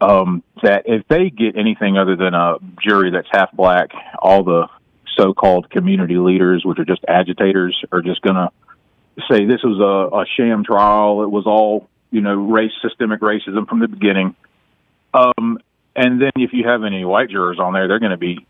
um, 0.00 0.42
that 0.62 0.84
if 0.86 1.06
they 1.08 1.30
get 1.30 1.56
anything 1.56 1.98
other 1.98 2.16
than 2.16 2.34
a 2.34 2.56
jury 2.82 3.10
that's 3.10 3.28
half 3.30 3.52
black, 3.52 3.90
all 4.20 4.44
the 4.44 4.68
so-called 5.16 5.70
community 5.70 6.16
leaders, 6.16 6.62
which 6.64 6.78
are 6.78 6.84
just 6.84 7.04
agitators, 7.08 7.76
are 7.90 8.02
just 8.02 8.22
going 8.22 8.36
to 8.36 8.50
say 9.30 9.44
this 9.44 9.62
was 9.64 9.80
a, 9.80 10.16
a 10.16 10.24
sham 10.36 10.64
trial. 10.64 11.22
It 11.22 11.30
was 11.30 11.44
all 11.46 11.88
you 12.10 12.20
know, 12.20 12.34
race 12.34 12.72
systemic 12.82 13.20
racism 13.20 13.68
from 13.68 13.80
the 13.80 13.88
beginning. 13.88 14.34
Um, 15.12 15.58
and 15.94 16.20
then 16.20 16.32
if 16.36 16.52
you 16.52 16.66
have 16.66 16.84
any 16.84 17.04
white 17.04 17.30
jurors 17.30 17.58
on 17.58 17.72
there, 17.72 17.88
they're 17.88 17.98
going 17.98 18.12
to 18.12 18.16
be 18.16 18.46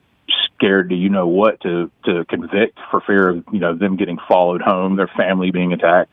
scared 0.55 0.91
to 0.91 0.95
you 0.95 1.09
know 1.09 1.27
what 1.27 1.61
to 1.61 1.91
to 2.05 2.25
convict 2.27 2.79
for 2.91 3.01
fear 3.01 3.29
of 3.31 3.45
you 3.53 3.61
know 3.61 3.75
them 3.75 3.97
getting 3.97 4.19
followed 4.29 4.61
home, 4.61 4.97
their 4.97 5.11
family 5.17 5.51
being 5.51 5.73
attacked, 5.73 6.11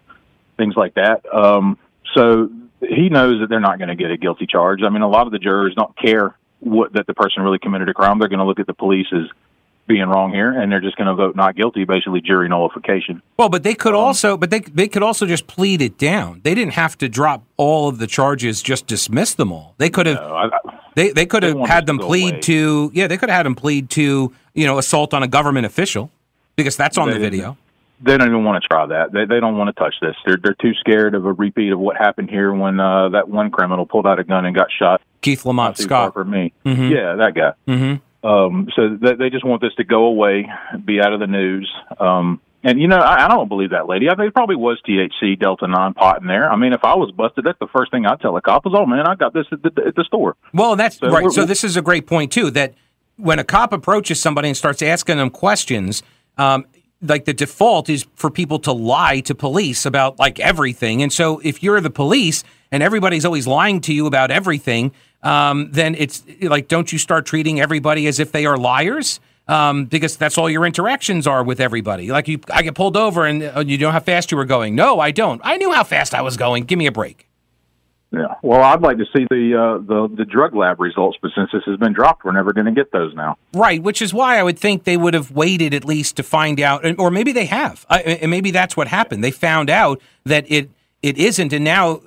things 0.58 0.76
like 0.76 0.94
that. 0.96 1.22
Um, 1.34 1.78
so 2.16 2.50
he 2.82 3.10
knows 3.10 3.40
that 3.42 3.48
they're 3.50 3.60
not 3.60 3.78
going 3.78 3.90
to 3.90 3.96
get 3.96 4.12
a 4.12 4.18
guilty 4.18 4.46
charge. 4.46 4.82
I 4.84 4.90
mean, 4.90 5.02
a 5.02 5.08
lot 5.08 5.28
of 5.28 5.32
the 5.32 5.40
jurors 5.40 5.74
don't 5.76 5.96
care 5.98 6.36
what 6.60 6.94
that 6.94 7.08
the 7.08 7.14
person 7.14 7.44
really 7.44 7.60
committed 7.60 7.90
a 7.90 7.94
crime. 7.94 8.20
They're 8.20 8.28
going 8.28 8.40
to 8.40 8.46
look 8.46 8.60
at 8.60 8.68
the 8.68 8.74
police 8.74 9.08
as 9.14 9.30
being 9.88 10.08
wrong 10.08 10.34
here, 10.34 10.52
and 10.52 10.72
they're 10.72 10.82
just 10.82 10.98
going 10.98 11.08
to 11.08 11.14
vote 11.14 11.36
not 11.36 11.56
guilty, 11.56 11.86
basically 11.86 12.20
jury 12.20 12.50
nullification. 12.50 13.22
Well, 13.38 13.50
but 13.50 13.64
they 13.64 13.76
could 13.76 13.94
um, 13.94 14.00
also, 14.00 14.36
but 14.36 14.50
they 14.50 14.60
they 14.60 14.88
could 14.88 15.04
also 15.04 15.26
just 15.26 15.48
plead 15.48 15.82
it 15.82 15.98
down. 15.98 16.42
They 16.44 16.56
didn't 16.56 16.74
have 16.74 16.98
to 17.00 17.10
drop 17.10 17.44
all 17.58 17.88
of 17.88 18.00
the 18.00 18.08
charges, 18.08 18.62
just 18.62 18.88
dismiss 18.88 19.36
them 19.36 19.52
all. 19.52 19.76
They 19.78 19.90
could 19.90 20.08
have. 20.08 20.18
No, 20.18 20.36
I, 20.36 20.50
they 20.96 21.12
they 21.12 21.26
could 21.26 21.44
have 21.44 21.60
had 21.68 21.86
them 21.86 22.00
plead 22.00 22.36
away. 22.36 22.42
to 22.42 22.92
yeah. 22.94 23.08
They 23.08 23.18
could 23.18 23.30
have 23.30 23.38
had 23.38 23.46
them 23.46 23.56
plead 23.56 23.90
to 23.92 24.34
you 24.54 24.66
know 24.66 24.80
assault 24.80 25.14
on 25.14 25.22
a 25.22 25.28
government 25.28 25.66
official 25.66 26.10
because 26.56 26.76
that's 26.76 26.98
on 26.98 27.10
they 27.10 27.14
the 27.14 27.20
video 27.20 27.58
they 28.02 28.18
don't 28.18 28.28
even 28.28 28.44
want 28.44 28.62
to 28.62 28.68
try 28.68 28.86
that. 28.88 29.12
They 29.12 29.26
they 29.26 29.40
don't 29.40 29.58
want 29.58 29.76
to 29.76 29.80
touch 29.82 29.96
this. 30.02 30.16
They're 30.26 30.38
they're 30.42 30.56
too 30.60 30.74
scared 30.80 31.16
of 31.16 31.26
a 31.26 31.34
repeat 31.34 31.72
of 31.72 31.80
what 31.80 31.98
happened 31.98 32.30
here 32.30 32.54
when 32.54 32.80
uh, 32.80 33.10
that 33.10 33.30
one 33.30 33.52
criminal 33.52 33.86
pulled 33.86 34.08
out 34.08 34.20
a 34.20 34.24
gun 34.24 34.46
and 34.46 34.56
got 34.56 34.68
shot. 34.72 35.02
Keith 35.22 35.46
Lamont 35.46 35.78
Scott 35.78 36.14
for 36.14 36.26
me. 36.26 36.54
Mm-hmm. 36.66 36.92
Yeah, 36.92 37.16
that 37.16 37.34
guy. 37.36 37.54
Mm-hmm. 37.68 38.28
Um, 38.28 38.70
so 38.76 38.98
they, 39.00 39.16
they 39.16 39.30
just 39.30 39.46
want 39.46 39.62
this 39.62 39.74
to 39.76 39.84
go 39.84 40.06
away, 40.06 40.48
be 40.84 41.00
out 41.00 41.14
of 41.14 41.20
the 41.20 41.28
news. 41.28 41.72
Um, 42.00 42.42
and 42.64 42.82
you 42.82 42.88
know, 42.88 42.98
I, 42.98 43.26
I 43.26 43.28
don't 43.28 43.48
believe 43.48 43.70
that 43.70 43.88
lady. 43.88 44.10
I 44.10 44.16
think 44.16 44.30
it 44.30 44.34
probably 44.34 44.56
was 44.56 44.82
THC 44.88 45.40
Delta 45.40 45.68
nine 45.68 45.94
pot 45.94 46.22
in 46.22 46.28
there. 46.28 46.52
I 46.52 46.56
mean, 46.56 46.74
if 46.74 46.84
I 46.84 46.96
was 46.96 47.12
busted, 47.12 47.46
that's 47.46 47.60
the 47.60 47.68
first 47.68 47.92
thing 47.92 48.08
I'd 48.08 48.20
tell 48.20 48.36
a 48.36 48.42
cop 48.42 48.66
is, 48.66 48.74
"Oh 48.76 48.88
man, 48.88 49.08
I 49.08 49.14
got 49.14 49.34
this 49.34 49.46
at 49.52 49.62
the, 49.62 49.72
at 49.86 49.96
the 49.96 50.04
store." 50.04 50.36
Well, 50.54 50.76
that's 50.76 50.98
so 50.98 51.10
right. 51.10 51.32
So 51.32 51.46
this 51.46 51.64
is 51.64 51.78
a 51.78 51.84
great 51.84 52.08
point 52.08 52.32
too. 52.32 52.50
That 52.50 52.74
when 53.18 53.38
a 53.38 53.44
cop 53.44 53.72
approaches 53.72 54.20
somebody 54.20 54.48
and 54.48 54.58
starts 54.58 54.82
asking 54.82 55.18
them 55.18 55.30
questions, 55.30 56.02
um, 56.40 56.66
like 57.10 57.26
the 57.26 57.34
default 57.34 57.90
is 57.90 58.06
for 58.16 58.30
people 58.30 58.60
to 58.60 58.72
lie 58.72 59.20
to 59.22 59.36
police 59.36 59.86
about 59.86 60.20
like 60.20 60.40
everything. 60.40 61.02
And 61.02 61.12
so 61.12 61.40
if 61.44 61.64
you're 61.64 61.82
the 61.82 61.90
police 61.90 62.44
and 62.72 62.84
everybody's 62.84 63.26
always 63.26 63.48
lying 63.48 63.82
to 63.82 63.94
you 63.94 64.06
about 64.06 64.32
everything, 64.32 64.92
um, 65.24 65.72
then 65.72 65.96
it's 65.96 66.24
like, 66.42 66.68
don't 66.68 66.92
you 66.92 67.00
start 67.00 67.26
treating 67.26 67.60
everybody 67.60 68.08
as 68.08 68.20
if 68.20 68.32
they 68.32 68.46
are 68.46 68.58
liars? 68.58 69.20
Um, 69.48 69.86
because 69.86 70.18
that's 70.18 70.40
all 70.40 70.50
your 70.50 70.66
interactions 70.66 71.28
are 71.28 71.44
with 71.44 71.60
everybody. 71.60 72.10
Like 72.10 72.28
you, 72.28 72.40
I 72.52 72.64
get 72.64 72.74
pulled 72.74 72.98
over 72.98 73.26
and 73.26 73.44
uh, 73.44 73.64
you 73.66 73.78
know 73.78 73.92
how 73.92 74.00
fast 74.00 74.32
you 74.32 74.38
were 74.38 74.46
going. 74.46 74.74
No, 74.74 75.00
I 75.00 75.12
don't. 75.12 75.40
I 75.44 75.58
knew 75.58 75.72
how 75.72 75.84
fast 75.84 76.16
I 76.16 76.22
was 76.22 76.36
going. 76.36 76.64
Give 76.64 76.80
me 76.80 76.88
a 76.88 76.92
break. 76.92 77.25
Yeah. 78.12 78.36
Well, 78.42 78.62
I'd 78.62 78.82
like 78.82 78.98
to 78.98 79.06
see 79.16 79.26
the 79.30 79.56
uh, 79.56 79.78
the 79.80 80.16
the 80.16 80.26
drug 80.26 80.56
lab 80.56 80.80
results, 80.80 81.18
but 81.22 81.32
since 81.36 81.50
this 81.52 81.64
has 81.66 81.78
been 81.78 81.92
dropped, 81.92 82.24
we're 82.24 82.32
never 82.32 82.54
going 82.54 82.66
to 82.66 82.72
get 82.72 82.92
those 82.92 83.14
now. 83.14 83.38
Right. 83.54 83.82
Which 83.82 84.02
is 84.02 84.14
why 84.14 84.38
I 84.38 84.44
would 84.44 84.58
think 84.58 84.84
they 84.84 84.96
would 84.96 85.14
have 85.14 85.32
waited 85.32 85.74
at 85.74 85.84
least 85.84 86.16
to 86.18 86.24
find 86.24 86.60
out, 86.60 86.86
or 86.98 87.12
maybe 87.12 87.32
they 87.32 87.46
have, 87.46 87.86
and 87.90 88.32
maybe 88.32 88.52
that's 88.52 88.78
what 88.78 88.88
happened. 88.88 89.24
They 89.24 89.32
found 89.32 89.70
out 89.70 90.02
that 90.24 90.50
it 90.50 90.70
it 91.02 91.18
isn't, 91.18 91.52
and 91.52 91.66
now 91.66 92.02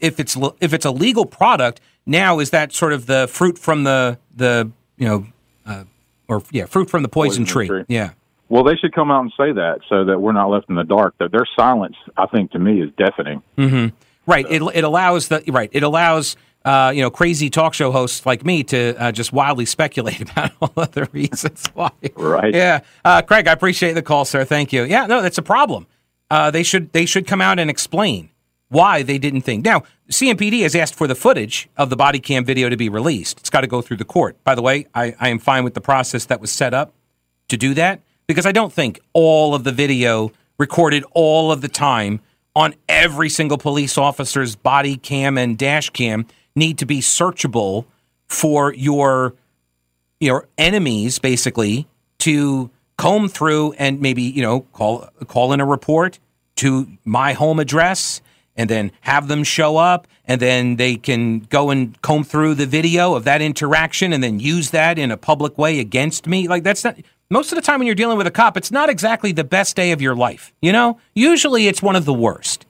if 0.00 0.20
it's 0.20 0.36
if 0.60 0.72
it's 0.72 0.84
a 0.84 0.90
legal 0.90 1.24
product, 1.24 1.80
now 2.04 2.38
is 2.38 2.50
that 2.50 2.72
sort 2.72 2.92
of 2.92 3.06
the 3.06 3.26
fruit 3.28 3.58
from 3.58 3.84
the 3.84 4.18
the 4.34 4.70
you 4.96 5.06
know, 5.06 5.26
uh, 5.66 5.84
or 6.28 6.42
yeah, 6.50 6.66
fruit 6.66 6.90
from 6.90 7.02
the 7.02 7.08
poison, 7.08 7.44
poison 7.44 7.52
tree. 7.52 7.68
tree. 7.68 7.84
Yeah. 7.88 8.10
Well, 8.48 8.62
they 8.62 8.76
should 8.76 8.94
come 8.94 9.10
out 9.10 9.22
and 9.22 9.32
say 9.36 9.52
that 9.52 9.80
so 9.88 10.04
that 10.04 10.20
we're 10.20 10.32
not 10.32 10.48
left 10.48 10.68
in 10.68 10.76
the 10.76 10.84
dark. 10.84 11.16
That 11.18 11.32
their 11.32 11.46
silence, 11.56 11.96
I 12.16 12.26
think, 12.26 12.52
to 12.52 12.58
me, 12.58 12.80
is 12.80 12.90
deafening. 12.96 13.42
Mm-hmm. 13.58 13.96
Right. 14.26 14.46
It, 14.48 14.62
it 14.74 14.84
allows 14.84 15.28
the 15.28 15.42
right. 15.48 15.70
It 15.72 15.82
allows 15.82 16.36
uh, 16.64 16.92
you 16.94 17.02
know 17.02 17.10
crazy 17.10 17.48
talk 17.48 17.74
show 17.74 17.92
hosts 17.92 18.26
like 18.26 18.44
me 18.44 18.64
to 18.64 18.94
uh, 18.98 19.12
just 19.12 19.32
wildly 19.32 19.66
speculate 19.66 20.20
about 20.30 20.52
all 20.60 20.72
other 20.76 21.08
reasons 21.12 21.66
why. 21.74 21.90
Right. 22.16 22.54
Yeah. 22.54 22.80
Uh, 23.04 23.22
Craig, 23.22 23.46
I 23.46 23.52
appreciate 23.52 23.92
the 23.92 24.02
call, 24.02 24.24
sir. 24.24 24.44
Thank 24.44 24.72
you. 24.72 24.84
Yeah. 24.84 25.06
No, 25.06 25.22
that's 25.22 25.38
a 25.38 25.42
problem. 25.42 25.86
Uh, 26.30 26.50
they 26.50 26.62
should 26.62 26.92
they 26.92 27.06
should 27.06 27.26
come 27.26 27.40
out 27.40 27.58
and 27.58 27.70
explain 27.70 28.30
why 28.68 29.02
they 29.02 29.18
didn't 29.18 29.42
think. 29.42 29.64
Now, 29.64 29.82
CMPD 30.10 30.62
has 30.62 30.74
asked 30.74 30.94
for 30.94 31.06
the 31.06 31.14
footage 31.14 31.68
of 31.76 31.90
the 31.90 31.96
body 31.96 32.18
cam 32.18 32.44
video 32.44 32.68
to 32.68 32.76
be 32.76 32.88
released. 32.88 33.38
It's 33.38 33.50
got 33.50 33.60
to 33.60 33.66
go 33.66 33.80
through 33.80 33.98
the 33.98 34.04
court. 34.04 34.42
By 34.44 34.54
the 34.54 34.62
way, 34.62 34.86
I, 34.94 35.14
I 35.20 35.28
am 35.28 35.38
fine 35.38 35.64
with 35.64 35.74
the 35.74 35.80
process 35.80 36.24
that 36.26 36.40
was 36.40 36.50
set 36.50 36.74
up 36.74 36.92
to 37.48 37.56
do 37.56 37.74
that 37.74 38.00
because 38.26 38.46
I 38.46 38.52
don't 38.52 38.72
think 38.72 39.00
all 39.12 39.54
of 39.54 39.64
the 39.64 39.72
video 39.72 40.32
recorded 40.58 41.04
all 41.12 41.52
of 41.52 41.60
the 41.60 41.68
time 41.68 42.20
on 42.56 42.74
every 42.88 43.28
single 43.28 43.58
police 43.58 43.98
officer's 43.98 44.56
body 44.56 44.96
cam 44.96 45.36
and 45.36 45.58
dash 45.58 45.90
cam 45.90 46.26
need 46.56 46.78
to 46.78 46.86
be 46.86 47.00
searchable 47.00 47.84
for 48.26 48.72
your 48.72 49.34
your 50.18 50.48
enemies 50.56 51.18
basically 51.18 51.86
to 52.18 52.70
comb 52.96 53.28
through 53.28 53.72
and 53.74 54.00
maybe 54.00 54.22
you 54.22 54.40
know 54.40 54.60
call 54.72 55.06
call 55.28 55.52
in 55.52 55.60
a 55.60 55.66
report 55.66 56.18
to 56.56 56.88
my 57.04 57.34
home 57.34 57.60
address 57.60 58.22
and 58.56 58.70
then 58.70 58.90
have 59.02 59.28
them 59.28 59.44
show 59.44 59.76
up 59.76 60.08
and 60.24 60.40
then 60.40 60.76
they 60.76 60.96
can 60.96 61.40
go 61.40 61.70
and 61.70 62.00
comb 62.00 62.24
through 62.24 62.54
the 62.54 62.66
video 62.66 63.14
of 63.14 63.24
that 63.24 63.42
interaction 63.42 64.12
and 64.12 64.24
then 64.24 64.40
use 64.40 64.70
that 64.70 64.98
in 64.98 65.10
a 65.10 65.16
public 65.16 65.58
way 65.58 65.78
against 65.78 66.26
me. 66.26 66.48
Like 66.48 66.64
that's 66.64 66.82
not 66.82 66.96
most 67.30 67.52
of 67.52 67.56
the 67.56 67.62
time 67.62 67.78
when 67.78 67.86
you're 67.86 67.94
dealing 67.94 68.18
with 68.18 68.26
a 68.26 68.30
cop, 68.30 68.56
it's 68.56 68.70
not 68.70 68.88
exactly 68.88 69.32
the 69.32 69.44
best 69.44 69.76
day 69.76 69.92
of 69.92 70.00
your 70.00 70.14
life. 70.14 70.52
You 70.62 70.72
know, 70.72 70.98
usually 71.14 71.66
it's 71.66 71.82
one 71.82 71.96
of 71.96 72.04
the 72.04 72.12
worst. 72.12 72.66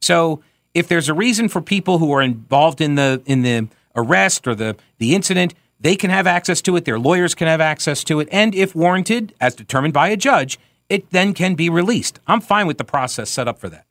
So 0.00 0.42
if 0.74 0.88
there's 0.88 1.08
a 1.08 1.14
reason 1.14 1.48
for 1.48 1.60
people 1.60 1.98
who 1.98 2.12
are 2.12 2.22
involved 2.22 2.80
in 2.80 2.94
the 2.94 3.22
in 3.26 3.42
the 3.42 3.68
arrest 3.96 4.46
or 4.46 4.54
the 4.54 4.76
the 4.98 5.14
incident, 5.14 5.54
they 5.80 5.96
can 5.96 6.10
have 6.10 6.26
access 6.26 6.60
to 6.62 6.76
it. 6.76 6.84
Their 6.84 6.98
lawyers 6.98 7.34
can 7.34 7.48
have 7.48 7.60
access 7.60 8.04
to 8.04 8.20
it, 8.20 8.28
and 8.30 8.54
if 8.54 8.74
warranted, 8.74 9.34
as 9.40 9.54
determined 9.54 9.94
by 9.94 10.08
a 10.08 10.16
judge, 10.16 10.58
it 10.88 11.10
then 11.10 11.34
can 11.34 11.54
be 11.54 11.68
released. 11.68 12.20
I'm 12.26 12.40
fine 12.40 12.66
with 12.66 12.78
the 12.78 12.84
process 12.84 13.30
set 13.30 13.48
up 13.48 13.58
for 13.58 13.68
that. 13.70 13.86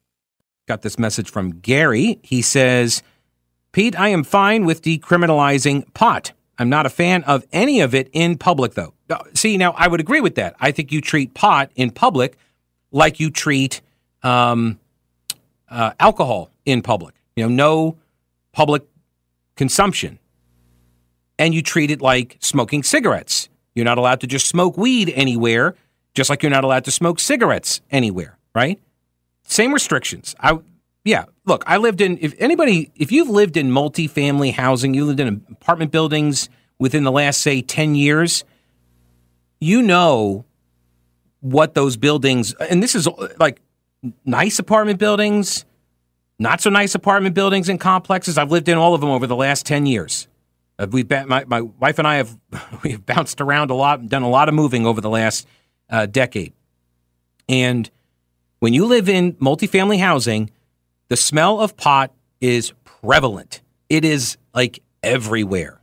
Got 0.67 0.81
this 0.83 0.99
message 0.99 1.29
from 1.29 1.59
Gary. 1.59 2.19
He 2.21 2.41
says, 2.41 3.01
"Pete, 3.71 3.99
I 3.99 4.09
am 4.09 4.23
fine 4.23 4.65
with 4.65 4.81
decriminalizing 4.81 5.93
pot. 5.93 6.31
I'm 6.57 6.69
not 6.69 6.85
a 6.85 6.89
fan 6.89 7.23
of 7.23 7.45
any 7.51 7.81
of 7.81 7.95
it 7.95 8.09
in 8.13 8.37
public, 8.37 8.75
though. 8.75 8.93
See, 9.33 9.57
now 9.57 9.71
I 9.71 9.87
would 9.87 9.99
agree 9.99 10.21
with 10.21 10.35
that. 10.35 10.55
I 10.59 10.71
think 10.71 10.91
you 10.91 11.01
treat 11.01 11.33
pot 11.33 11.71
in 11.75 11.91
public 11.91 12.37
like 12.91 13.19
you 13.19 13.29
treat 13.29 13.81
um, 14.23 14.79
uh, 15.69 15.91
alcohol 15.99 16.51
in 16.65 16.81
public. 16.81 17.15
You 17.35 17.43
know, 17.43 17.49
no 17.49 17.97
public 18.51 18.83
consumption. 19.55 20.19
And 21.37 21.53
you 21.53 21.61
treat 21.61 21.89
it 21.89 22.01
like 22.01 22.37
smoking 22.39 22.83
cigarettes. 22.83 23.49
You're 23.73 23.85
not 23.85 23.97
allowed 23.97 24.21
to 24.21 24.27
just 24.27 24.47
smoke 24.47 24.77
weed 24.77 25.11
anywhere, 25.15 25.75
just 26.13 26.29
like 26.29 26.43
you're 26.43 26.49
not 26.49 26.63
allowed 26.63 26.85
to 26.85 26.91
smoke 26.91 27.19
cigarettes 27.19 27.81
anywhere, 27.91 28.37
right? 28.53 28.79
Same 29.43 29.73
restrictions. 29.73 30.35
I 30.39 30.59
yeah, 31.05 31.25
look, 31.45 31.63
I 31.65 31.77
lived 31.77 32.01
in 32.01 32.17
if 32.21 32.35
anybody 32.39 32.91
if 32.95 33.11
you've 33.11 33.29
lived 33.29 33.57
in 33.57 33.71
multifamily 33.71 34.53
housing, 34.53 34.93
you 34.93 35.05
lived 35.05 35.19
in 35.19 35.45
apartment 35.49 35.91
buildings 35.91 36.49
within 36.77 37.03
the 37.03 37.11
last 37.11 37.41
say 37.41 37.61
10 37.61 37.95
years, 37.95 38.43
you 39.59 39.81
know 39.81 40.45
what 41.41 41.73
those 41.73 41.97
buildings 41.97 42.53
and 42.53 42.83
this 42.83 42.95
is 42.95 43.07
like 43.39 43.61
nice 44.25 44.59
apartment 44.59 44.99
buildings, 44.99 45.65
not 46.37 46.61
so 46.61 46.69
nice 46.69 46.95
apartment 46.95 47.35
buildings 47.35 47.69
and 47.69 47.79
complexes. 47.79 48.37
I've 48.37 48.51
lived 48.51 48.69
in 48.69 48.77
all 48.77 48.93
of 48.93 49.01
them 49.01 49.09
over 49.09 49.27
the 49.27 49.35
last 49.35 49.65
10 49.65 49.85
years. 49.85 50.27
Uh, 50.77 50.87
we've 50.89 51.09
my, 51.09 51.43
my 51.45 51.61
wife 51.61 51.99
and 51.99 52.07
I 52.07 52.15
have 52.15 52.37
we've 52.83 53.05
bounced 53.05 53.41
around 53.41 53.71
a 53.71 53.75
lot, 53.75 53.99
and 53.99 54.09
done 54.09 54.23
a 54.23 54.29
lot 54.29 54.47
of 54.47 54.55
moving 54.55 54.85
over 54.85 55.01
the 55.01 55.09
last 55.09 55.47
uh, 55.89 56.05
decade. 56.05 56.53
And 57.47 57.89
when 58.59 58.73
you 58.73 58.85
live 58.85 59.09
in 59.09 59.33
multifamily 59.33 59.99
housing, 59.99 60.51
the 61.07 61.17
smell 61.17 61.59
of 61.59 61.75
pot 61.75 62.13
is 62.39 62.73
prevalent. 62.83 63.61
It 63.89 64.05
is 64.05 64.37
like 64.53 64.81
everywhere. 65.03 65.78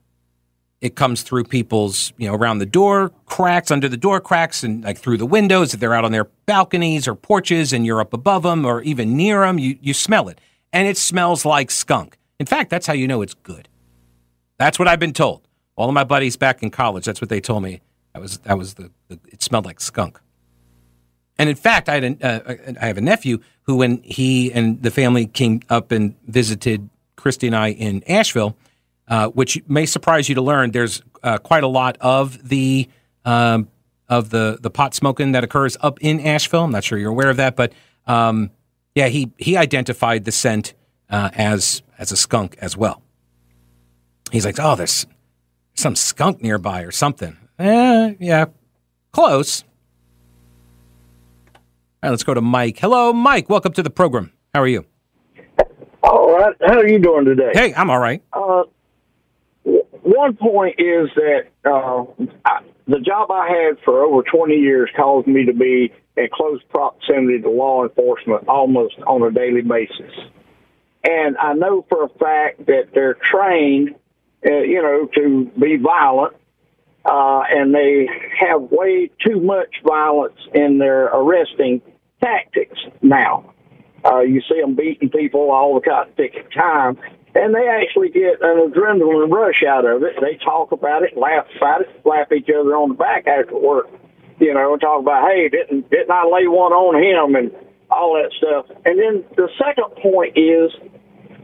It 0.81 0.95
comes 0.95 1.23
through 1.23 1.45
people's, 1.45 2.13
you 2.19 2.29
know, 2.29 2.35
around 2.35 2.59
the 2.59 2.67
door 2.67 3.11
cracks, 3.25 3.71
under 3.71 3.89
the 3.89 3.97
door 3.97 4.21
cracks, 4.21 4.63
and 4.63 4.85
like 4.85 4.99
through 4.99 5.17
the 5.17 5.27
windows. 5.27 5.73
If 5.73 5.81
they're 5.81 5.95
out 5.95 6.05
on 6.05 6.13
their 6.13 6.27
balconies 6.45 7.09
or 7.09 7.15
porches 7.15 7.73
and 7.73 7.87
you're 7.87 8.01
up 8.01 8.13
above 8.13 8.43
them 8.43 8.65
or 8.65 8.83
even 8.83 9.17
near 9.17 9.41
them, 9.41 9.59
you, 9.59 9.79
you 9.81 9.95
smell 9.95 10.29
it. 10.29 10.41
And 10.73 10.87
it 10.87 10.99
smells 10.99 11.45
like 11.45 11.71
skunk. 11.71 12.19
In 12.39 12.47
fact, 12.47 12.69
that's 12.71 12.87
how 12.87 12.93
you 12.93 13.09
know 13.09 13.23
it's 13.23 13.35
good. 13.35 13.69
That's 14.59 14.79
what 14.79 14.89
I've 14.89 15.01
been 15.01 15.15
told. 15.15 15.49
All 15.77 15.89
of 15.89 15.95
my 15.95 16.05
buddies 16.05 16.37
back 16.37 16.63
in 16.63 16.71
college, 16.71 17.05
that's 17.05 17.21
what 17.21 17.31
they 17.31 17.41
told 17.41 17.63
me. 17.63 17.81
That 18.13 18.21
was 18.21 18.39
that 18.39 18.57
was 18.57 18.75
the, 18.75 18.91
the 19.09 19.19
it 19.29 19.43
smelled 19.43 19.65
like 19.65 19.81
skunk. 19.81 20.21
And 21.39 21.51
in 21.51 21.57
fact, 21.57 21.89
I 21.89 21.95
had 21.95 22.05
a, 22.05 22.27
uh, 22.27 22.55
I 22.81 22.87
have 22.87 22.97
a 22.97 23.03
nephew 23.03 23.41
who, 23.63 23.77
when 23.77 24.03
he 24.03 24.53
and 24.53 24.83
the 24.83 24.91
family 24.91 25.27
came 25.27 25.61
up 25.69 25.93
and 25.93 26.15
visited 26.27 26.89
Christy 27.17 27.47
and 27.47 27.57
I 27.57 27.73
in 27.73 28.03
Asheville, 28.05 28.57
uh, 29.09 29.29
which 29.29 29.63
may 29.69 29.87
surprise 29.87 30.29
you 30.29 30.35
to 30.35 30.43
learn, 30.43 30.71
there's 30.73 31.03
uh, 31.23 31.39
quite 31.39 31.65
a 31.65 31.69
lot 31.69 31.97
of 32.01 32.49
the 32.49 32.89
um, 33.25 33.69
of 34.09 34.31
the 34.31 34.59
the 34.61 34.71
pot 34.71 34.95
smoking 34.95 35.33
that 35.33 35.45
occurs 35.45 35.77
up 35.81 35.99
in 36.01 36.21
Asheville. 36.21 36.65
I'm 36.65 36.73
not 36.73 36.85
sure 36.85 36.99
you're 36.99 37.11
aware 37.11 37.31
of 37.31 37.37
that, 37.37 37.57
but 37.57 37.73
um, 38.07 38.51
yeah, 38.95 39.09
he 39.09 39.31
he 39.39 39.57
identified 39.57 40.25
the 40.25 40.33
scent 40.33 40.75
uh, 41.11 41.31
as 41.35 41.83
as 41.99 42.13
a 42.13 42.17
skunk 42.17 42.57
as 42.61 42.77
well. 42.77 43.03
He's 44.33 44.45
like, 44.45 44.57
oh, 44.59 44.75
there's 44.75 45.07
some 45.75 45.95
skunk 45.95 46.43
nearby 46.43 46.83
or 46.83 46.91
something. 46.91 47.37
Eh, 47.59 48.15
yeah, 48.19 48.47
close. 49.13 49.63
All 51.55 51.63
right, 52.03 52.11
let's 52.11 52.25
go 52.25 52.35
to 52.35 52.41
Mike. 52.41 52.79
Hello, 52.79 53.13
Mike. 53.13 53.49
Welcome 53.49 53.73
to 53.75 53.83
the 53.83 53.91
program. 53.91 54.33
How 54.55 54.63
are 54.63 54.67
you? 54.67 54.85
All 56.03 56.37
right. 56.37 56.55
How 56.61 56.79
are 56.79 56.87
you 56.89 56.99
doing 56.99 57.25
today? 57.25 57.51
Hey, 57.53 57.75
I'm 57.75 57.91
all 57.91 57.99
right. 57.99 58.23
Uh, 58.33 58.65
one 60.07 60.37
point 60.37 60.77
is 60.79 61.09
that 61.17 61.49
uh, 61.65 62.05
I, 62.45 62.61
the 62.87 63.01
job 63.01 63.31
I 63.31 63.49
had 63.49 63.79
for 63.85 64.05
over 64.05 64.23
20 64.23 64.55
years 64.55 64.91
caused 64.97 65.27
me 65.27 65.45
to 65.47 65.53
be 65.53 65.93
in 66.17 66.29
close 66.33 66.61
proximity 66.71 67.41
to 67.41 67.51
law 67.51 67.85
enforcement 67.85 68.49
almost 68.49 68.97
on 69.07 69.23
a 69.23 69.31
daily 69.31 69.63
basis. 69.63 70.13
And 71.05 71.37
I 71.37 71.55
know 71.55 71.85
for 71.89 72.05
a 72.05 72.09
fact 72.09 72.67
that 72.67 72.91
they're 72.95 73.15
trained 73.15 73.97
uh, 74.47 74.61
you 74.61 74.83
know, 74.83 75.09
to 75.15 75.51
be 75.59 75.77
violent. 75.77 76.35
Uh, 77.05 77.43
and 77.49 77.73
they 77.75 78.09
have 78.39 78.63
way 78.63 79.09
too 79.25 79.41
much 79.41 79.77
violence 79.87 80.39
in 80.55 80.79
their 80.79 81.05
arresting 81.07 81.81
tactics 82.21 82.79
now. 83.01 83.55
Uh, 84.05 84.21
you 84.21 84.41
see 84.49 84.61
them 84.61 84.75
beating 84.75 85.09
people 85.09 85.53
all 85.53 85.75
the 85.75 85.81
time, 86.53 86.99
and 87.37 87.55
they 87.55 87.69
actually 87.69 88.09
get 88.09 88.41
an 88.41 88.73
adrenaline 88.73 89.31
rush 89.31 89.63
out 89.69 89.85
of 89.85 90.03
it. 90.03 90.17
They 90.21 90.39
talk 90.43 90.73
about 90.73 91.03
it, 91.03 91.17
laugh 91.17 91.47
about 91.57 91.83
it, 91.83 91.89
slap 92.03 92.33
each 92.33 92.49
other 92.49 92.75
on 92.75 92.89
the 92.91 92.95
back 92.95 93.27
after 93.27 93.57
work, 93.57 93.87
you 94.41 94.55
know, 94.55 94.73
and 94.73 94.81
talk 94.81 95.01
about, 95.01 95.29
hey, 95.31 95.49
didn't 95.49 95.91
didn't 95.91 96.11
I 96.11 96.25
lay 96.25 96.49
one 96.49 96.73
on 96.73 96.97
him 96.97 97.37
and 97.37 97.53
all 97.91 98.15
that 98.15 98.33
stuff. 98.37 98.67
And 98.85 98.99
then 98.99 99.25
the 99.37 99.49
second 99.59 99.95
point 100.03 100.37
is 100.37 100.73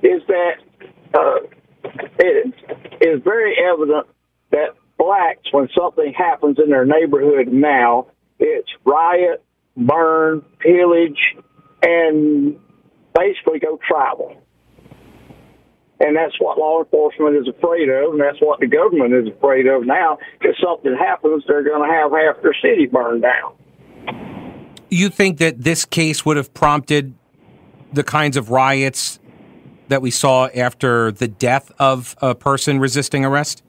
is 0.02 0.22
that 0.28 0.56
uh, 1.14 1.46
it 2.18 2.54
is 3.00 3.22
very 3.22 3.56
evident 3.58 4.06
that 4.50 4.74
blacks, 4.98 5.52
when 5.52 5.68
something 5.76 6.14
happens 6.16 6.58
in 6.62 6.70
their 6.70 6.86
neighborhood 6.86 7.48
now, 7.48 8.06
it's 8.38 8.70
riot, 8.84 9.44
burn, 9.76 10.42
pillage, 10.58 11.36
and 11.82 12.58
basically 13.14 13.58
go 13.58 13.78
tribal. 13.86 14.41
And 16.02 16.16
that's 16.16 16.34
what 16.40 16.58
law 16.58 16.82
enforcement 16.82 17.36
is 17.36 17.46
afraid 17.46 17.88
of, 17.88 18.12
and 18.12 18.20
that's 18.20 18.40
what 18.40 18.58
the 18.58 18.66
government 18.66 19.14
is 19.14 19.28
afraid 19.32 19.68
of 19.68 19.86
now. 19.86 20.18
If 20.40 20.56
something 20.62 20.96
happens, 20.96 21.44
they're 21.46 21.62
going 21.62 21.88
to 21.88 21.94
have 21.94 22.10
half 22.10 22.42
their 22.42 22.54
city 22.60 22.86
burned 22.86 23.22
down. 23.22 23.54
You 24.90 25.08
think 25.08 25.38
that 25.38 25.62
this 25.62 25.84
case 25.84 26.26
would 26.26 26.36
have 26.36 26.52
prompted 26.52 27.14
the 27.92 28.02
kinds 28.02 28.36
of 28.36 28.50
riots 28.50 29.20
that 29.88 30.02
we 30.02 30.10
saw 30.10 30.48
after 30.48 31.12
the 31.12 31.28
death 31.28 31.70
of 31.78 32.16
a 32.20 32.34
person 32.34 32.80
resisting 32.80 33.24
arrest? 33.24 33.62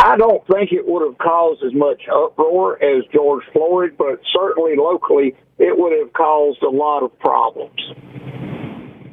I 0.00 0.16
don't 0.16 0.44
think 0.46 0.72
it 0.72 0.86
would 0.86 1.06
have 1.06 1.18
caused 1.18 1.62
as 1.62 1.74
much 1.74 2.02
uproar 2.12 2.82
as 2.82 3.04
George 3.12 3.44
Floyd, 3.52 3.94
but 3.96 4.20
certainly 4.32 4.74
locally 4.76 5.36
it 5.58 5.78
would 5.78 5.92
have 5.98 6.12
caused 6.14 6.62
a 6.62 6.68
lot 6.68 7.02
of 7.02 7.16
problems. 7.18 7.80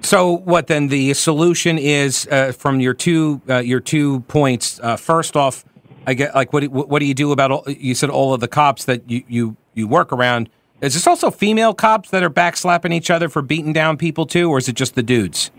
So, 0.06 0.34
what 0.34 0.68
then? 0.68 0.88
The 0.90 1.16
solution 1.16 1.80
is 1.80 2.28
uh, 2.28 2.52
from 2.52 2.80
your 2.80 2.94
two 2.94 3.42
uh, 3.50 3.58
your 3.58 3.80
two 3.80 4.20
points. 4.22 4.80
Uh, 4.80 4.98
first 4.98 5.36
off, 5.36 5.66
I 6.06 6.14
get 6.14 6.36
like 6.36 6.54
what 6.54 6.68
what 6.68 7.00
do 7.00 7.06
you 7.06 7.16
do 7.16 7.32
about 7.32 7.52
all, 7.52 7.64
you 7.68 7.96
said 7.96 8.12
all 8.12 8.32
of 8.32 8.40
the 8.40 8.48
cops 8.48 8.86
that 8.86 9.10
you 9.10 9.24
you 9.28 9.58
you 9.74 9.88
work 9.88 10.14
around? 10.14 10.48
Is 10.82 10.94
this 10.94 11.08
also 11.08 11.32
female 11.32 11.74
cops 11.74 12.12
that 12.12 12.22
are 12.22 12.30
backslapping 12.30 12.94
each 12.94 13.10
other 13.10 13.30
for 13.30 13.42
beating 13.42 13.74
down 13.74 13.98
people 13.98 14.28
too, 14.28 14.52
or 14.52 14.60
is 14.60 14.70
it 14.70 14.76
just 14.76 14.94
the 14.94 15.02
dudes? 15.02 15.50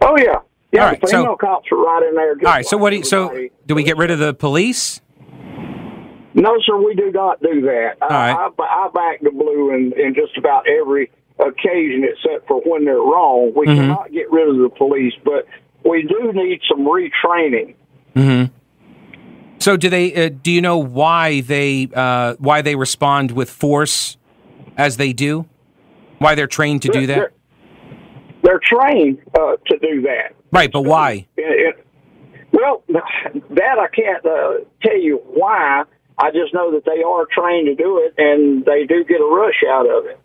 Oh 0.00 0.16
yeah, 0.16 0.36
yeah. 0.70 0.84
Right, 0.84 1.00
female 1.08 1.24
so, 1.24 1.36
cops 1.36 1.66
are 1.72 1.78
right 1.78 2.06
in 2.08 2.14
there. 2.14 2.30
All 2.30 2.54
right. 2.54 2.64
So 2.64 2.76
what? 2.76 2.90
Do 2.90 2.98
you, 2.98 3.04
so 3.04 3.48
do 3.66 3.74
we 3.74 3.82
get 3.82 3.96
rid 3.96 4.12
of 4.12 4.20
the 4.20 4.34
police? 4.34 5.00
No, 6.34 6.54
sir. 6.64 6.76
We 6.76 6.94
do 6.94 7.10
not 7.10 7.42
do 7.42 7.60
that. 7.62 7.96
All 8.02 8.08
right. 8.08 8.32
I, 8.32 8.48
I, 8.56 8.86
I 8.86 8.90
back 8.94 9.20
the 9.20 9.32
blue 9.32 9.74
in, 9.74 9.92
in 9.98 10.14
just 10.14 10.38
about 10.38 10.64
every 10.68 11.10
occasion, 11.38 12.04
except 12.04 12.46
for 12.46 12.60
when 12.62 12.84
they're 12.84 12.96
wrong. 12.96 13.52
We 13.56 13.66
mm-hmm. 13.66 13.80
cannot 13.80 14.12
get 14.12 14.30
rid 14.30 14.48
of 14.48 14.56
the 14.56 14.70
police, 14.70 15.14
but 15.24 15.46
we 15.84 16.02
do 16.02 16.32
need 16.32 16.60
some 16.68 16.86
retraining. 16.86 17.74
Mm-hmm. 18.14 18.54
So, 19.58 19.76
do 19.76 19.88
they? 19.88 20.26
Uh, 20.26 20.30
do 20.42 20.50
you 20.50 20.60
know 20.60 20.78
why 20.78 21.40
they 21.40 21.88
uh, 21.94 22.34
why 22.38 22.62
they 22.62 22.74
respond 22.74 23.30
with 23.30 23.48
force 23.50 24.16
as 24.76 24.96
they 24.96 25.12
do? 25.12 25.46
Why 26.18 26.34
they're 26.34 26.46
trained 26.46 26.82
to 26.82 26.88
do 26.88 27.06
that? 27.06 27.14
They're, 27.14 27.32
they're 28.42 28.60
trained 28.62 29.18
uh, 29.38 29.56
to 29.66 29.78
do 29.78 30.02
that. 30.02 30.34
Right, 30.52 30.70
but 30.70 30.82
why? 30.82 31.26
It, 31.36 31.76
it, 31.76 31.86
well, 32.52 32.82
that 32.88 33.78
I 33.78 33.88
can't 33.94 34.24
uh, 34.26 34.64
tell 34.82 34.98
you 34.98 35.20
why. 35.26 35.84
I 36.18 36.30
just 36.30 36.52
know 36.52 36.70
that 36.72 36.84
they 36.84 37.02
are 37.02 37.26
trained 37.32 37.66
to 37.66 37.74
do 37.74 37.98
it, 37.98 38.14
and 38.18 38.64
they 38.64 38.84
do 38.84 39.02
get 39.04 39.20
a 39.20 39.24
rush 39.24 39.62
out 39.68 39.88
of 39.88 40.06
it. 40.06 40.20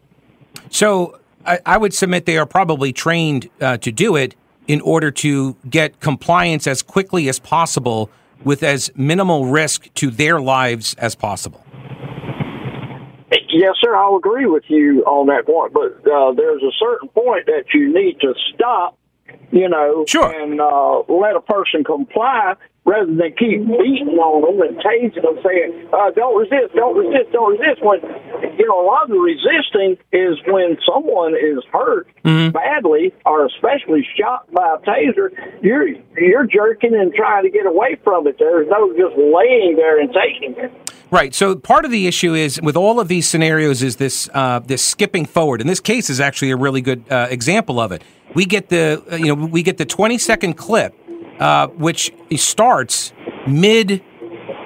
So, 0.69 1.19
I, 1.45 1.59
I 1.65 1.77
would 1.77 1.93
submit 1.93 2.25
they 2.25 2.37
are 2.37 2.45
probably 2.45 2.91
trained 2.91 3.49
uh, 3.61 3.77
to 3.77 3.91
do 3.91 4.15
it 4.15 4.35
in 4.67 4.81
order 4.81 5.09
to 5.11 5.55
get 5.69 5.99
compliance 6.01 6.67
as 6.67 6.81
quickly 6.83 7.29
as 7.29 7.39
possible 7.39 8.09
with 8.43 8.63
as 8.63 8.91
minimal 8.95 9.45
risk 9.45 9.93
to 9.95 10.11
their 10.11 10.39
lives 10.39 10.93
as 10.95 11.15
possible. 11.15 11.63
Yes, 13.49 13.75
sir. 13.81 13.95
I'll 13.95 14.17
agree 14.17 14.45
with 14.45 14.63
you 14.67 15.03
on 15.05 15.27
that 15.27 15.45
point, 15.45 15.73
but 15.73 16.09
uh, 16.09 16.33
there's 16.33 16.61
a 16.61 16.71
certain 16.77 17.09
point 17.09 17.45
that 17.47 17.65
you 17.73 17.93
need 17.93 18.19
to 18.21 18.33
stop, 18.53 18.96
you 19.51 19.69
know, 19.69 20.05
Sure. 20.07 20.31
and 20.31 20.59
uh, 20.59 20.99
let 21.07 21.35
a 21.35 21.41
person 21.41 21.83
comply 21.83 22.55
rather 22.85 23.05
than 23.05 23.33
keep 23.37 23.59
beating 23.67 24.15
on 24.17 24.41
them 24.47 24.61
and 24.65 24.77
tasing 24.79 25.21
them, 25.21 25.37
saying, 25.43 25.87
uh, 25.91 26.09
"Don't 26.11 26.37
resist, 26.39 26.73
don't 26.75 26.95
resist, 26.95 27.31
don't 27.33 27.57
resist." 27.57 27.83
When 27.83 27.99
you 28.57 28.65
know 28.67 28.81
a 28.81 28.87
lot 28.87 29.03
of 29.03 29.09
the 29.09 29.19
resisting 29.19 29.97
is 30.13 30.37
when 30.47 30.77
someone 30.85 31.35
is 31.35 31.63
hurt 31.71 32.07
badly, 32.23 33.13
or 33.25 33.45
especially 33.45 34.07
shot 34.17 34.51
by 34.53 34.75
a 34.75 34.77
taser. 34.79 35.29
You're 35.61 35.89
you're 36.17 36.45
jerking 36.45 36.95
and 36.95 37.13
trying 37.13 37.43
to 37.43 37.49
get 37.49 37.65
away 37.65 37.97
from 38.03 38.27
it. 38.27 38.37
There's 38.39 38.67
no 38.69 38.91
just 38.93 39.17
laying 39.17 39.75
there 39.75 39.99
and 39.99 40.09
taking 40.13 40.55
it. 40.63 40.71
Right. 41.09 41.33
So 41.33 41.55
part 41.55 41.85
of 41.85 41.91
the 41.91 42.05
issue 42.07 42.33
is 42.33 42.59
with 42.61 42.75
all 42.75 42.99
of 42.99 43.07
these 43.07 43.27
scenarios 43.29 43.81
is 43.81 43.95
this 43.95 44.29
uh, 44.33 44.59
this 44.59 44.83
skipping 44.83 45.25
forward, 45.25 45.61
and 45.61 45.69
this 45.69 45.79
case 45.79 46.09
is 46.09 46.19
actually 46.19 46.51
a 46.51 46.57
really 46.57 46.81
good 46.81 47.03
uh, 47.09 47.27
example 47.29 47.79
of 47.79 47.91
it. 47.91 48.01
We 48.37 48.45
get 48.45 48.69
the 48.69 49.03
uh, 49.11 49.15
you 49.15 49.35
know 49.35 49.47
we 49.47 49.63
get 49.63 49.77
the 49.77 49.85
twenty 49.85 50.19
second 50.19 50.53
clip, 50.53 50.93
uh, 51.39 51.69
which 51.69 52.13
starts 52.35 53.11
mid 53.47 54.03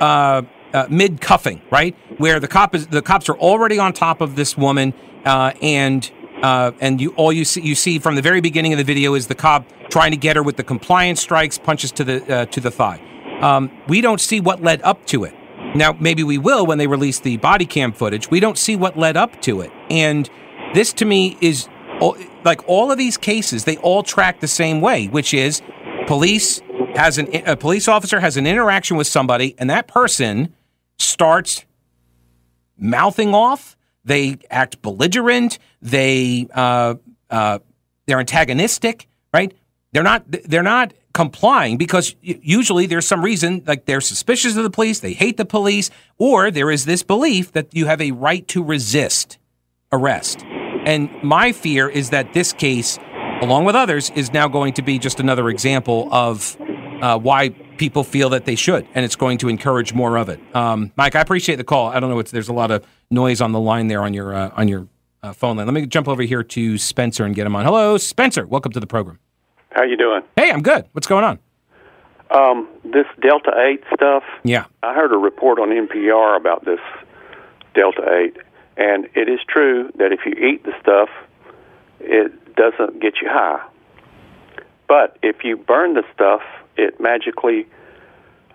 uh, 0.02 0.42
uh, 0.74 0.88
mid 0.90 1.22
cuffing, 1.22 1.62
right, 1.72 1.96
where 2.18 2.42
the 2.42 2.50
cop 2.50 2.76
is 2.76 2.88
the 2.88 3.02
cops 3.02 3.30
are 3.30 3.38
already 3.38 3.80
on 3.80 3.94
top 3.94 4.20
of 4.20 4.36
this 4.36 4.58
woman, 4.58 4.94
uh, 5.24 5.54
and 5.62 6.12
uh, 6.44 6.74
and 6.82 7.00
you 7.00 7.12
all 7.12 7.32
you 7.32 7.46
see 7.46 7.62
you 7.62 7.76
see 7.76 7.98
from 7.98 8.16
the 8.16 8.22
very 8.22 8.42
beginning 8.42 8.74
of 8.74 8.78
the 8.78 8.84
video 8.84 9.14
is 9.14 9.28
the 9.28 9.36
cop 9.36 9.66
trying 9.90 10.12
to 10.12 10.18
get 10.18 10.36
her 10.36 10.44
with 10.44 10.58
the 10.58 10.66
compliance 10.66 11.22
strikes, 11.22 11.58
punches 11.58 11.94
to 11.94 12.04
the 12.04 12.46
to 12.52 12.60
the 12.60 12.72
thigh. 12.72 13.00
Um, 13.40 13.72
we 13.88 14.02
don't 14.02 14.20
see 14.20 14.42
what 14.42 14.62
led 14.62 14.82
up 14.82 15.06
to 15.06 15.24
it. 15.24 15.34
Now, 15.76 15.96
maybe 15.98 16.24
we 16.24 16.38
will 16.38 16.66
when 16.66 16.78
they 16.78 16.88
release 16.88 17.22
the 17.22 17.38
body 17.38 17.66
cam 17.66 17.94
footage. 17.94 18.30
We 18.30 18.42
don't 18.42 18.58
see 18.58 18.76
what 18.76 18.98
led 18.98 19.16
up 19.16 19.42
to 19.44 19.62
it. 19.62 19.72
And 19.90 20.30
this 20.74 20.92
to 20.94 21.06
me 21.06 21.38
is 21.40 21.70
all- 22.02 22.18
like 22.44 22.68
all 22.68 22.92
of 22.92 22.98
these 22.98 23.18
cases, 23.18 23.64
they 23.64 23.78
all 23.78 24.04
track 24.04 24.40
the 24.40 24.48
same 24.48 24.82
way, 24.82 25.08
which 25.08 25.34
is 25.34 25.62
police 26.08 26.62
has 26.96 27.18
an 27.18 27.30
a 27.48 27.56
police 27.56 27.88
officer 27.88 28.20
has 28.20 28.36
an 28.36 28.46
interaction 28.46 28.98
with 28.98 29.08
somebody 29.08 29.56
and 29.58 29.70
that 29.70 29.88
person 29.88 30.54
starts 31.00 31.66
mouthing 32.78 33.34
off, 33.34 33.78
they 34.04 34.38
act 34.50 34.82
belligerent, 34.82 35.60
they 35.82 36.48
uh, 36.54 36.96
uh, 37.30 37.60
they're 38.08 38.20
antagonistic, 38.20 39.08
right? 39.34 39.54
They're 39.94 40.04
not 40.04 40.24
they're 40.28 40.64
not 40.64 40.94
complying 41.14 41.78
because 41.78 42.16
usually 42.22 42.86
there's 42.86 43.06
some 43.06 43.24
reason 43.24 43.64
like 43.68 43.86
they're 43.86 44.02
suspicious 44.02 44.56
of 44.58 44.64
the 44.64 44.70
police, 44.70 45.00
they 45.00 45.14
hate 45.14 45.38
the 45.38 45.46
police, 45.46 45.90
or 46.18 46.52
there 46.52 46.72
is 46.72 46.86
this 46.86 47.04
belief 47.04 47.52
that 47.52 47.74
you 47.74 47.86
have 47.86 48.02
a 48.02 48.12
right 48.12 48.48
to 48.50 48.64
resist 48.64 49.38
arrest. 49.92 50.44
And 50.86 51.10
my 51.24 51.52
fear 51.52 51.90
is 51.90 52.10
that 52.10 52.34
this 52.34 52.54
case, 52.54 52.98
along 53.42 53.66
with 53.66 53.76
others, 53.76 54.10
is 54.12 54.34
now 54.34 54.48
going 54.48 54.74
to 54.74 54.82
be 54.82 54.98
just 55.00 55.20
another 55.20 55.50
example 55.50 56.10
of 56.12 56.58
uh, 57.02 57.18
why 57.20 57.50
people 57.78 58.04
feel 58.04 58.30
that 58.30 58.46
they 58.46 58.56
should, 58.56 58.88
and 58.94 59.04
it's 59.04 59.16
going 59.16 59.38
to 59.40 59.50
encourage 59.50 59.94
more 59.94 60.18
of 60.18 60.30
it. 60.30 60.40
Um, 60.56 60.92
Mike, 60.96 61.16
I 61.16 61.22
appreciate 61.22 61.56
the 61.56 61.64
call. 61.64 61.88
I 61.88 62.00
don't 62.00 62.10
know, 62.10 62.22
there's 62.22 62.50
a 62.50 62.54
lot 62.54 62.72
of 62.72 62.86
noise 63.10 63.42
on 63.42 63.52
the 63.52 63.60
line 63.60 63.88
there 63.88 64.02
on 64.02 64.14
your 64.14 64.34
uh, 64.34 64.52
on 64.56 64.68
your 64.68 64.88
uh, 65.24 65.34
phone 65.34 65.58
line. 65.58 65.66
Let 65.66 65.74
me 65.74 65.86
jump 65.86 66.08
over 66.08 66.24
here 66.24 66.44
to 66.44 66.78
Spencer 66.78 67.26
and 67.26 67.36
get 67.36 67.46
him 67.46 67.56
on. 67.56 67.66
Hello, 67.66 67.98
Spencer. 67.98 68.46
Welcome 68.46 68.72
to 68.74 68.80
the 68.80 68.88
program. 68.88 69.20
How 69.72 69.84
you 69.84 69.98
doing? 69.98 70.22
Hey, 70.36 70.52
I'm 70.52 70.62
good. 70.62 70.86
What's 70.92 71.08
going 71.08 71.24
on? 71.24 71.40
Um, 72.32 72.68
this 72.84 73.06
Delta 73.22 73.52
Eight 73.58 73.84
stuff. 73.94 74.24
Yeah. 74.44 74.66
I 74.84 74.94
heard 74.94 75.14
a 75.14 75.18
report 75.18 75.60
on 75.60 75.70
NPR 75.70 76.38
about 76.38 76.66
this 76.66 76.80
Delta 77.74 78.04
Eight, 78.14 78.38
and 78.82 79.08
it 79.14 79.30
is 79.30 79.40
true 79.48 79.92
that 80.00 80.12
if 80.12 80.22
you 80.26 80.34
eat 80.34 80.64
the 80.64 80.74
stuff, 80.82 81.10
it 82.00 82.56
doesn't 82.56 83.00
get 83.00 83.22
you 83.22 83.30
high. 83.30 83.64
But 84.88 85.20
if 85.22 85.44
you 85.44 85.56
burn 85.56 85.94
the 85.94 86.04
stuff, 86.16 86.42
it 86.78 87.00
magically 87.00 87.68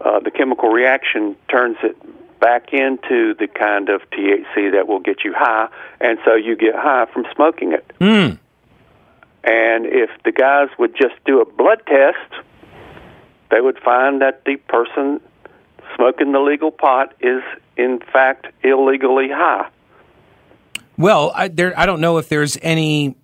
uh, 0.01 0.19
the 0.19 0.33
chemical 0.33 0.69
reaction 0.71 1.37
turns 1.49 1.77
it 1.85 1.97
back 2.41 2.73
into 2.73 3.35
the 3.39 3.47
kind 3.47 3.89
of 3.89 4.03
THC 4.11 4.73
that 4.73 4.89
will 4.89 4.99
get 4.99 5.23
you 5.25 5.33
high, 5.33 5.69
and 6.01 6.19
so 6.25 6.35
you 6.35 6.57
get 6.57 6.75
high 6.75 7.07
from 7.13 7.25
smoking 7.33 7.73
it. 7.73 7.93
Hmm. 7.99 8.35
And 9.45 9.87
if 9.87 10.11
the 10.25 10.33
guys 10.33 10.71
would 10.77 10.97
just 10.97 11.15
do 11.25 11.41
a 11.41 11.45
blood 11.45 11.83
test, 11.87 12.45
they 13.53 13.61
would 13.61 13.79
find 13.79 14.21
that 14.23 14.45
the 14.45 14.57
person 14.57 15.21
smoking 15.95 16.33
the 16.33 16.41
legal 16.41 16.73
pot 16.73 17.15
is, 17.21 17.43
in 17.77 18.01
fact, 18.01 18.49
illegally 18.65 19.29
high. 19.29 19.69
Well, 20.99 21.33
I, 21.35 21.49
there, 21.49 21.79
I 21.79 21.87
don't 21.87 22.01
know 22.01 22.19
if 22.19 22.29
there's 22.29 22.57
any 22.63 23.17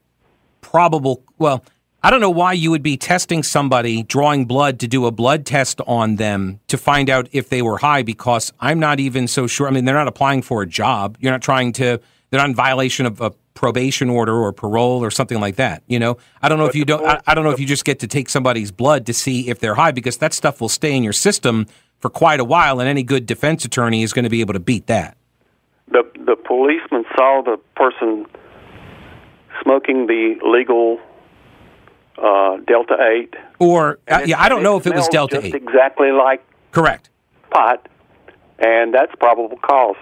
probable. 0.60 1.22
Well, 1.38 1.64
I 2.02 2.10
don't 2.10 2.20
know 2.20 2.30
why 2.30 2.52
you 2.52 2.70
would 2.70 2.82
be 2.82 2.96
testing 2.96 3.42
somebody, 3.42 4.02
drawing 4.02 4.46
blood 4.46 4.80
to 4.80 4.88
do 4.88 5.06
a 5.06 5.12
blood 5.12 5.46
test 5.46 5.80
on 5.86 6.16
them 6.16 6.60
to 6.68 6.76
find 6.76 7.08
out 7.08 7.28
if 7.32 7.48
they 7.48 7.62
were 7.62 7.78
high. 7.78 8.02
Because 8.02 8.52
I'm 8.60 8.80
not 8.80 9.00
even 9.00 9.28
so 9.28 9.46
sure. 9.46 9.68
I 9.68 9.70
mean, 9.70 9.84
they're 9.84 9.94
not 9.94 10.08
applying 10.08 10.42
for 10.42 10.62
a 10.62 10.66
job. 10.66 11.16
You're 11.20 11.32
not 11.32 11.42
trying 11.42 11.72
to. 11.74 12.00
They're 12.30 12.40
not 12.40 12.48
in 12.48 12.54
violation 12.54 13.04
of 13.06 13.20
a 13.20 13.30
probation 13.54 14.08
order 14.08 14.34
or 14.34 14.52
parole 14.52 15.04
or 15.04 15.10
something 15.10 15.38
like 15.38 15.56
that. 15.56 15.82
You 15.86 15.98
know, 15.98 16.16
I 16.40 16.48
don't 16.48 16.58
know 16.58 16.64
if 16.64 16.74
you 16.74 16.84
don't. 16.84 17.06
I, 17.06 17.20
I 17.26 17.34
don't 17.34 17.44
know 17.44 17.50
if 17.50 17.60
you 17.60 17.66
just 17.66 17.84
get 17.84 18.00
to 18.00 18.06
take 18.06 18.28
somebody's 18.28 18.72
blood 18.72 19.06
to 19.06 19.14
see 19.14 19.48
if 19.48 19.60
they're 19.60 19.74
high 19.74 19.92
because 19.92 20.16
that 20.18 20.32
stuff 20.32 20.60
will 20.60 20.70
stay 20.70 20.96
in 20.96 21.04
your 21.04 21.12
system 21.12 21.66
for 22.00 22.10
quite 22.10 22.40
a 22.40 22.44
while, 22.44 22.80
and 22.80 22.88
any 22.88 23.04
good 23.04 23.26
defense 23.26 23.64
attorney 23.64 24.02
is 24.02 24.12
going 24.12 24.24
to 24.24 24.30
be 24.30 24.40
able 24.40 24.54
to 24.54 24.60
beat 24.60 24.88
that. 24.88 25.16
The 25.92 26.02
the 26.24 26.36
policeman 26.36 27.04
saw 27.16 27.42
the 27.44 27.58
person 27.76 28.26
smoking 29.62 30.06
the 30.06 30.36
legal 30.42 30.98
uh, 32.18 32.56
Delta 32.66 32.96
Eight. 33.12 33.34
Or 33.58 33.98
uh, 34.08 34.22
yeah, 34.24 34.40
I 34.40 34.48
don't 34.48 34.62
know 34.62 34.76
if 34.76 34.86
it 34.86 34.94
was 34.94 35.08
Delta 35.08 35.40
Eight. 35.44 35.54
Exactly 35.54 36.10
like 36.10 36.44
Correct. 36.70 37.10
pot, 37.50 37.88
and 38.58 38.94
that's 38.94 39.14
probable 39.16 39.58
cause. 39.58 39.96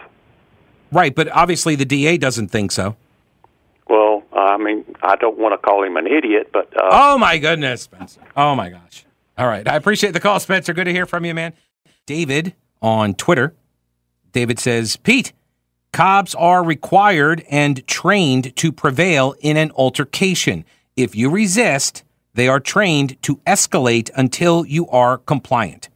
Right, 0.93 1.15
but 1.15 1.29
obviously 1.29 1.77
the 1.77 1.85
DA 1.85 2.17
doesn't 2.19 2.49
think 2.49 2.73
so. 2.73 2.97
Well, 3.89 4.23
I 4.33 4.57
mean, 4.57 4.85
I 5.03 5.17
don't 5.17 5.39
want 5.39 5.53
to 5.53 5.59
call 5.59 5.83
him 5.85 5.97
an 5.97 6.07
idiot, 6.07 6.51
but 6.53 6.73
uh, 6.77 6.89
Oh 6.93 7.19
my 7.19 7.39
goodness, 7.39 7.83
Spencer. 7.83 8.21
Oh 8.37 8.55
my 8.55 8.71
gosh. 8.71 9.05
All 9.37 9.47
right. 9.47 9.67
I 9.67 9.75
appreciate 9.77 10.13
the 10.13 10.21
call, 10.21 10.39
Spencer. 10.39 10.73
Good 10.73 10.85
to 10.85 10.93
hear 10.93 11.07
from 11.07 11.25
you, 11.25 11.35
man. 11.35 11.55
David 12.07 12.55
on 12.83 13.15
Twitter. 13.15 13.55
David 14.33 14.59
says, 14.61 14.97
Pete, 14.97 15.33
cops 15.93 16.35
are 16.35 16.63
required 16.63 17.45
and 17.51 17.87
trained 17.87 18.55
to 18.57 18.73
prevail 18.73 19.35
in 19.41 19.57
an 19.57 19.71
altercation. 19.73 20.65
If 20.97 21.15
you 21.15 21.31
resist, 21.31 22.05
they 22.35 22.49
are 22.49 22.61
trained 22.61 23.21
to 23.23 23.37
escalate 23.47 24.11
until 24.17 24.65
you 24.65 24.87
are 24.89 25.19
compliant. 25.19 25.89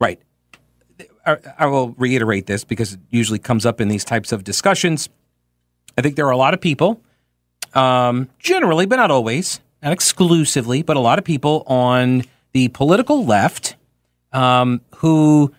Right. 0.00 0.20
I, 1.26 1.66
will 1.66 1.90
reiterate 1.90 2.46
this 2.46 2.64
because 2.64 2.94
it 2.94 3.00
usually 3.10 3.38
comes 3.38 3.64
up 3.64 3.80
in 3.80 3.88
these 3.88 4.04
types 4.04 4.32
of 4.32 4.44
discussions. 4.44 5.08
I 5.96 6.02
think 6.02 6.16
there 6.16 6.26
are 6.26 6.32
a 6.32 6.36
lot 6.36 6.52
of 6.52 6.60
people 6.60 7.00
um, 7.72 8.28
generally, 8.38 8.84
but 8.86 8.96
not 8.96 9.10
always, 9.10 9.60
not 9.82 9.92
exclusively, 9.92 10.82
but 10.82 10.96
a 10.96 11.00
lot 11.00 11.18
of 11.18 11.24
people 11.24 11.62
on 11.66 12.24
the 12.52 12.68
political 12.68 13.24
left 13.24 13.76
um, 14.32 14.80
who 14.96 15.54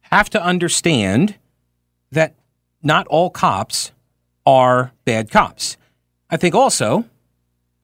have 0.00 0.30
to 0.30 0.42
understand 0.42 1.36
that 2.12 2.34
not 2.82 3.06
all 3.08 3.30
cops 3.30 3.92
are 4.46 4.92
bad 5.04 5.30
cops. 5.30 5.76
I 6.30 6.36
think 6.36 6.54
also, 6.54 7.04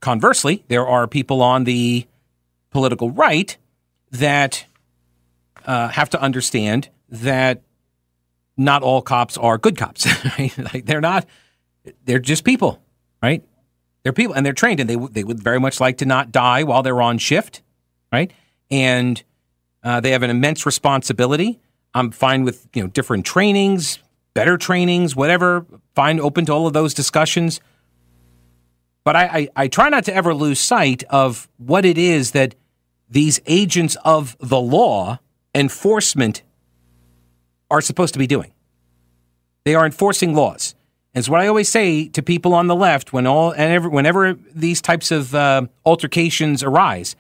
conversely, 0.01 0.65
there 0.69 0.87
are 0.87 1.07
people 1.07 1.43
on 1.43 1.65
the 1.65 2.07
political 2.71 3.11
right 3.11 3.57
that 4.11 4.67
uh, 5.65 5.89
have 5.89 6.11
to 6.11 6.21
understand 6.21 6.89
that 7.09 7.63
not 8.57 8.83
all 8.83 9.03
cops 9.03 9.37
are 9.37 9.59
good 9.59 9.77
cops. 9.77 10.07
Right? 10.39 10.57
like 10.59 10.87
they're 10.87 11.01
not. 11.01 11.27
They're 12.05 12.19
just 12.19 12.45
people, 12.45 12.83
right? 13.23 13.45
They're 14.03 14.13
people, 14.13 14.35
and 14.35 14.45
they're 14.45 14.53
trained, 14.53 14.81
and 14.81 14.89
they 14.91 14.97
they 14.97 15.25
would 15.25 15.41
very 15.43 15.61
much 15.61 15.81
like 15.81 15.99
to 15.99 16.07
not 16.07 16.33
die 16.33 16.65
while 16.65 16.83
they're 16.83 17.01
on 17.01 17.19
shift, 17.19 17.63
right? 18.13 18.33
And 18.71 19.23
uh, 19.83 20.01
they 20.01 20.11
have 20.11 20.23
an 20.23 20.31
immense 20.31 20.67
responsibility. 20.67 21.61
I'm 21.95 22.11
fine 22.11 22.45
with 22.45 22.69
you 22.75 22.83
know 22.83 22.89
different 22.89 23.25
trainings, 23.25 23.99
better 24.37 24.59
trainings, 24.59 25.17
whatever. 25.17 25.65
Fine, 25.95 26.21
open 26.21 26.45
to 26.45 26.53
all 26.53 26.67
of 26.67 26.75
those 26.75 26.93
discussions. 26.93 27.59
But 29.03 29.17
I, 29.17 29.25
I, 29.25 29.49
I 29.57 29.69
try 29.69 29.89
not 29.89 30.05
to 30.05 30.15
ever 30.15 30.35
lose 30.35 30.61
sight 30.61 31.03
of 31.09 31.49
what 31.57 31.87
it 31.87 31.97
is 31.97 32.33
that 32.33 32.55
these 33.09 33.41
agents 33.47 33.97
of 34.05 34.37
the 34.39 34.61
law, 34.61 35.21
enforcement, 35.55 36.43
are 37.71 37.81
supposed 37.81 38.13
to 38.13 38.19
be 38.19 38.27
doing. 38.27 38.53
They 39.65 39.75
are 39.75 39.87
enforcing 39.87 40.35
laws. 40.35 40.75
And 41.15 41.21
it's 41.21 41.31
what 41.31 41.41
I 41.41 41.47
always 41.47 41.71
say 41.71 42.09
to 42.09 42.23
people 42.23 42.53
on 42.53 42.67
the 42.67 42.77
left 42.77 43.15
when 43.15 43.27
all 43.27 43.53
and 43.53 43.73
every, 43.73 43.89
whenever 43.89 44.35
these 44.55 44.83
types 44.83 45.11
of 45.11 45.35
uh, 45.35 45.63
altercations 45.87 46.63
arise 46.63 47.17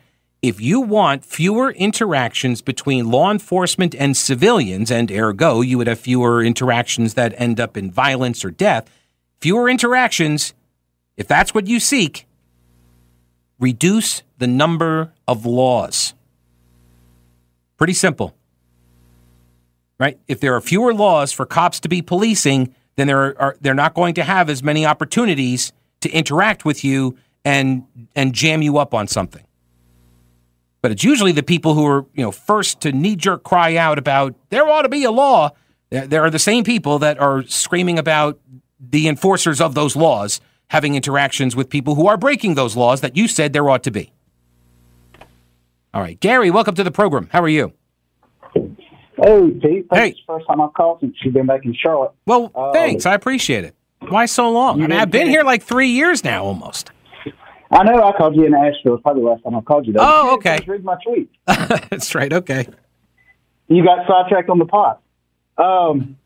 if 0.47 0.61
you 0.61 0.81
want 0.81 1.25
fewer 1.25 1.73
interactions 1.73 2.63
between 2.63 3.11
law 3.11 3.31
enforcement 3.31 3.95
and 3.97 4.17
civilians, 4.17 4.91
and 4.91 5.11
ergo, 5.11 5.61
you 5.61 5.77
would 5.79 5.89
have 5.89 5.99
fewer 5.99 6.43
interactions 6.43 7.15
that 7.15 7.35
end 7.37 7.59
up 7.59 7.77
in 7.77 7.91
violence 7.91 8.45
or 8.45 8.51
death, 8.51 8.89
fewer 9.41 9.69
interactions, 9.69 10.55
if 11.17 11.27
that's 11.27 11.53
what 11.53 11.67
you 11.67 11.81
seek, 11.81 12.27
reduce 13.59 14.23
the 14.39 14.47
number 14.47 15.13
of 15.27 15.45
laws. 15.45 16.15
Pretty 17.77 17.95
simple. 17.95 18.37
Right? 19.99 20.19
If 20.29 20.41
there 20.41 20.55
are 20.55 20.61
fewer 20.61 20.95
laws 20.95 21.33
for 21.33 21.45
cops 21.47 21.81
to 21.81 21.89
be 21.89 22.03
policing, 22.03 22.75
then 22.97 23.09
there 23.09 23.41
are, 23.41 23.57
they're 23.61 23.75
not 23.75 23.95
going 23.95 24.15
to 24.15 24.23
have 24.23 24.49
as 24.49 24.63
many 24.63 24.87
opportunities 24.87 25.73
to 26.03 26.11
interact 26.11 26.65
with 26.65 26.85
you 26.85 27.17
and 27.45 27.85
and 28.15 28.35
jam 28.35 28.63
you 28.63 28.79
up 28.79 28.93
on 28.93 29.09
something. 29.09 29.45
But 30.87 30.93
it's 30.93 31.03
usually 31.03 31.33
the 31.33 31.43
people 31.43 31.75
who 31.75 31.85
are, 31.85 32.07
you 32.15 32.23
know, 32.23 32.31
first 32.31 32.81
to 32.83 32.93
knee 32.93 33.17
jerk 33.17 33.43
cry 33.43 33.75
out 33.75 33.99
about 33.99 34.37
there 34.51 34.69
ought 34.69 34.83
to 34.83 34.89
be 34.89 35.03
a 35.03 35.11
law. 35.11 35.51
There 35.91 36.23
are 36.23 36.31
the 36.31 36.39
same 36.39 36.63
people 36.63 37.01
that 37.01 37.19
are 37.19 37.43
screaming 37.49 37.99
about 37.99 38.39
the 38.79 39.09
enforcers 39.09 39.61
of 39.61 39.75
those 39.75 39.97
laws 39.97 40.41
having 40.69 40.95
interactions 40.95 41.57
with 41.57 41.69
people 41.71 41.97
who 41.97 42.07
are 42.07 42.17
breaking 42.17 42.55
those 42.55 42.77
laws 42.77 43.01
that 43.01 43.17
you 43.17 43.27
said 43.27 43.53
there 43.53 43.69
ought 43.69 43.83
to 43.83 43.91
be. 43.91 44.13
All 45.93 46.03
right, 46.03 46.21
Gary, 46.21 46.53
welcome 46.53 46.77
to 46.77 46.85
the 46.85 46.93
program. 46.93 47.31
How 47.33 47.43
are 47.43 47.49
you? 47.49 47.73
Hey, 48.55 49.51
Pete. 49.61 49.87
Hey. 49.93 50.15
First 50.25 50.47
time 50.47 50.61
I've 50.61 50.73
called 50.75 51.01
since 51.01 51.17
you've 51.25 51.35
been 51.35 51.47
back 51.47 51.65
in 51.65 51.75
Charlotte. 51.75 52.13
Well, 52.27 52.53
Um, 52.55 52.73
thanks. 52.73 53.07
I 53.07 53.15
appreciate 53.15 53.65
it. 53.65 53.75
Why 54.09 54.27
so 54.27 54.53
long? 54.53 54.81
I 54.81 54.87
mean, 54.87 54.97
I've 55.01 55.11
been 55.11 55.27
here 55.27 55.43
like 55.43 55.65
three 55.65 55.89
years 55.89 56.23
now 56.23 56.45
almost. 56.45 56.93
I 57.71 57.83
know 57.83 58.03
I 58.03 58.13
called 58.17 58.37
you 58.37 58.45
in 58.45 58.55
Asheville. 58.55 58.95
It's 58.95 59.03
probably 59.03 59.23
the 59.23 59.29
last 59.29 59.43
time 59.43 59.57
I 59.57 59.61
called 59.61 59.87
you. 59.87 59.93
Though. 59.93 60.01
Oh, 60.03 60.35
okay. 60.35 60.61
Read 60.67 60.85
my 60.85 60.97
tweet. 61.05 61.31
That's 61.47 62.15
right. 62.15 62.33
Okay. 62.33 62.67
You 63.69 63.85
got 63.85 64.07
sidetracked 64.07 64.49
on 64.49 64.59
the 64.59 64.67
pot. 64.67 65.03
Um, 65.59 66.17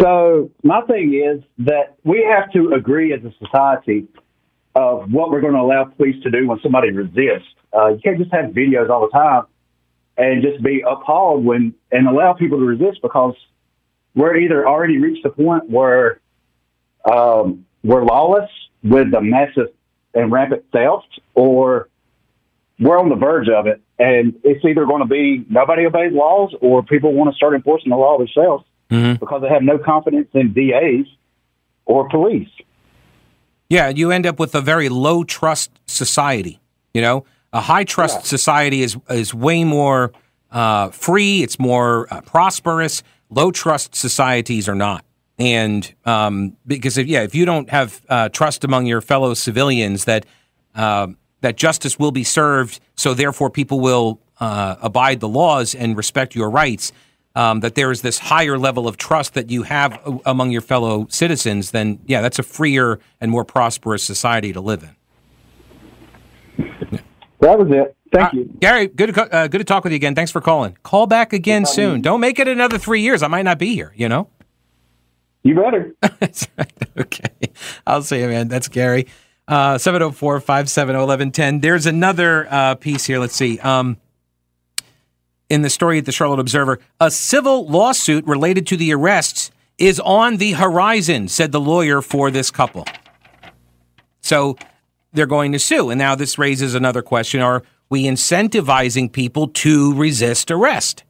so 0.00 0.50
my 0.62 0.80
thing 0.82 1.14
is 1.14 1.42
that 1.66 1.96
we 2.04 2.26
have 2.28 2.50
to 2.52 2.72
agree 2.72 3.12
as 3.12 3.20
a 3.24 3.32
society 3.44 4.08
of 4.74 5.12
what 5.12 5.30
we're 5.30 5.40
going 5.40 5.52
to 5.52 5.60
allow 5.60 5.84
police 5.84 6.20
to 6.22 6.30
do 6.30 6.48
when 6.48 6.58
somebody 6.62 6.90
resists. 6.90 7.48
Uh, 7.72 7.88
you 7.88 8.00
can't 8.02 8.18
just 8.18 8.32
have 8.32 8.46
videos 8.46 8.88
all 8.88 9.02
the 9.02 9.12
time 9.12 9.44
and 10.16 10.42
just 10.42 10.62
be 10.62 10.82
appalled 10.86 11.44
when 11.44 11.74
and 11.92 12.08
allow 12.08 12.32
people 12.32 12.58
to 12.58 12.64
resist 12.64 13.02
because 13.02 13.34
we're 14.14 14.36
either 14.36 14.66
already 14.66 14.98
reached 14.98 15.22
the 15.22 15.30
point 15.30 15.68
where 15.68 16.20
um, 17.10 17.66
we're 17.82 18.04
lawless 18.04 18.50
with 18.82 19.10
the 19.10 19.20
massive 19.20 19.68
and 20.14 20.30
rampant 20.32 20.64
theft, 20.72 21.20
or 21.34 21.88
we're 22.80 22.98
on 22.98 23.08
the 23.08 23.14
verge 23.16 23.48
of 23.48 23.66
it, 23.66 23.80
and 23.98 24.34
it's 24.42 24.64
either 24.64 24.84
going 24.86 25.00
to 25.02 25.08
be 25.08 25.44
nobody 25.48 25.86
obeys 25.86 26.12
laws 26.12 26.54
or 26.60 26.82
people 26.82 27.12
want 27.12 27.30
to 27.30 27.36
start 27.36 27.54
enforcing 27.54 27.90
the 27.90 27.96
law 27.96 28.18
themselves 28.18 28.64
Mhm. 28.90 29.18
because 29.20 29.42
they 29.42 29.48
have 29.48 29.62
no 29.62 29.78
confidence 29.78 30.28
in 30.34 30.52
DAs 30.52 31.06
or 31.86 32.08
police. 32.08 32.48
Yeah, 33.70 33.88
you 33.88 34.10
end 34.10 34.26
up 34.26 34.38
with 34.38 34.54
a 34.54 34.60
very 34.60 34.88
low 34.88 35.24
trust 35.24 35.70
society. 35.86 36.60
You 36.92 37.02
know, 37.02 37.24
a 37.52 37.60
high 37.60 37.84
trust 37.84 38.24
society 38.26 38.82
is 38.82 38.96
is 39.10 39.34
way 39.34 39.64
more 39.64 40.12
uh, 40.52 40.90
free. 40.90 41.42
It's 41.42 41.58
more 41.58 42.06
uh, 42.12 42.20
prosperous. 42.20 43.02
Low 43.30 43.50
trust 43.50 43.94
societies 43.96 44.68
are 44.68 44.74
not, 44.76 45.04
and 45.38 45.92
um, 46.04 46.56
because 46.66 46.96
if, 46.98 47.06
yeah, 47.06 47.22
if 47.22 47.34
you 47.34 47.44
don't 47.44 47.68
have 47.70 48.00
uh, 48.08 48.28
trust 48.28 48.64
among 48.64 48.86
your 48.86 49.00
fellow 49.00 49.34
civilians 49.34 50.04
that 50.04 50.26
uh, 50.74 51.08
that 51.40 51.56
justice 51.56 51.98
will 51.98 52.12
be 52.12 52.24
served, 52.24 52.80
so 52.96 53.14
therefore 53.14 53.50
people 53.50 53.80
will 53.80 54.20
uh, 54.40 54.76
abide 54.80 55.20
the 55.20 55.28
laws 55.28 55.74
and 55.74 55.96
respect 55.96 56.34
your 56.34 56.50
rights. 56.50 56.92
Um, 57.36 57.58
that 57.60 57.74
there 57.74 57.90
is 57.90 58.02
this 58.02 58.20
higher 58.20 58.56
level 58.56 58.86
of 58.86 58.96
trust 58.96 59.34
that 59.34 59.50
you 59.50 59.64
have 59.64 59.94
a- 60.06 60.20
among 60.24 60.52
your 60.52 60.60
fellow 60.60 61.08
citizens, 61.10 61.72
then 61.72 61.98
yeah, 62.06 62.20
that's 62.20 62.38
a 62.38 62.44
freer 62.44 63.00
and 63.20 63.28
more 63.28 63.44
prosperous 63.44 64.04
society 64.04 64.52
to 64.52 64.60
live 64.60 64.84
in. 64.84 64.94
That 67.40 67.58
was 67.58 67.68
it. 67.72 67.96
Thank 68.12 68.26
Uh, 68.26 68.36
you. 68.36 68.44
Gary. 68.60 68.86
Good, 68.86 69.14
to, 69.14 69.34
uh, 69.34 69.48
good 69.48 69.58
to 69.58 69.64
talk 69.64 69.82
with 69.82 69.92
you 69.92 69.96
again. 69.96 70.14
Thanks 70.14 70.30
for 70.30 70.40
calling. 70.40 70.78
Call 70.84 71.08
back 71.08 71.32
again 71.32 71.66
soon. 71.66 72.00
Don't 72.02 72.20
make 72.20 72.38
it 72.38 72.46
another 72.46 72.78
three 72.78 73.00
years. 73.00 73.20
I 73.22 73.26
might 73.26 73.42
not 73.42 73.58
be 73.58 73.74
here. 73.74 73.92
You 73.96 74.08
know. 74.08 74.28
You 75.44 75.54
better. 75.54 75.94
Okay. 76.96 77.50
I'll 77.86 78.02
see 78.02 78.20
you, 78.20 78.28
man. 78.28 78.46
That's 78.46 78.68
Gary. 78.68 79.08
Uh, 79.48 79.78
704 79.78 80.40
570 80.40 80.92
1110. 80.96 81.60
There's 81.60 81.86
another 81.86 82.46
uh, 82.48 82.76
piece 82.76 83.04
here. 83.04 83.18
Let's 83.18 83.34
see. 83.34 83.58
Um, 83.58 83.98
in 85.50 85.62
the 85.62 85.70
story 85.70 85.98
at 85.98 86.06
the 86.06 86.12
Charlotte 86.12 86.38
Observer, 86.38 86.78
a 87.00 87.10
civil 87.10 87.66
lawsuit 87.68 88.24
related 88.26 88.66
to 88.68 88.76
the 88.76 88.94
arrests 88.94 89.50
is 89.76 89.98
on 90.00 90.36
the 90.36 90.52
horizon, 90.52 91.26
said 91.28 91.52
the 91.52 91.60
lawyer 91.60 92.00
for 92.00 92.30
this 92.30 92.50
couple. 92.50 92.86
So 94.20 94.56
they're 95.12 95.26
going 95.26 95.52
to 95.52 95.58
sue. 95.58 95.90
And 95.90 95.98
now 95.98 96.14
this 96.14 96.38
raises 96.38 96.74
another 96.74 97.02
question 97.02 97.40
Are 97.40 97.64
we 97.90 98.04
incentivizing 98.04 99.12
people 99.12 99.48
to 99.48 99.94
resist 99.94 100.50
arrest? 100.50 101.02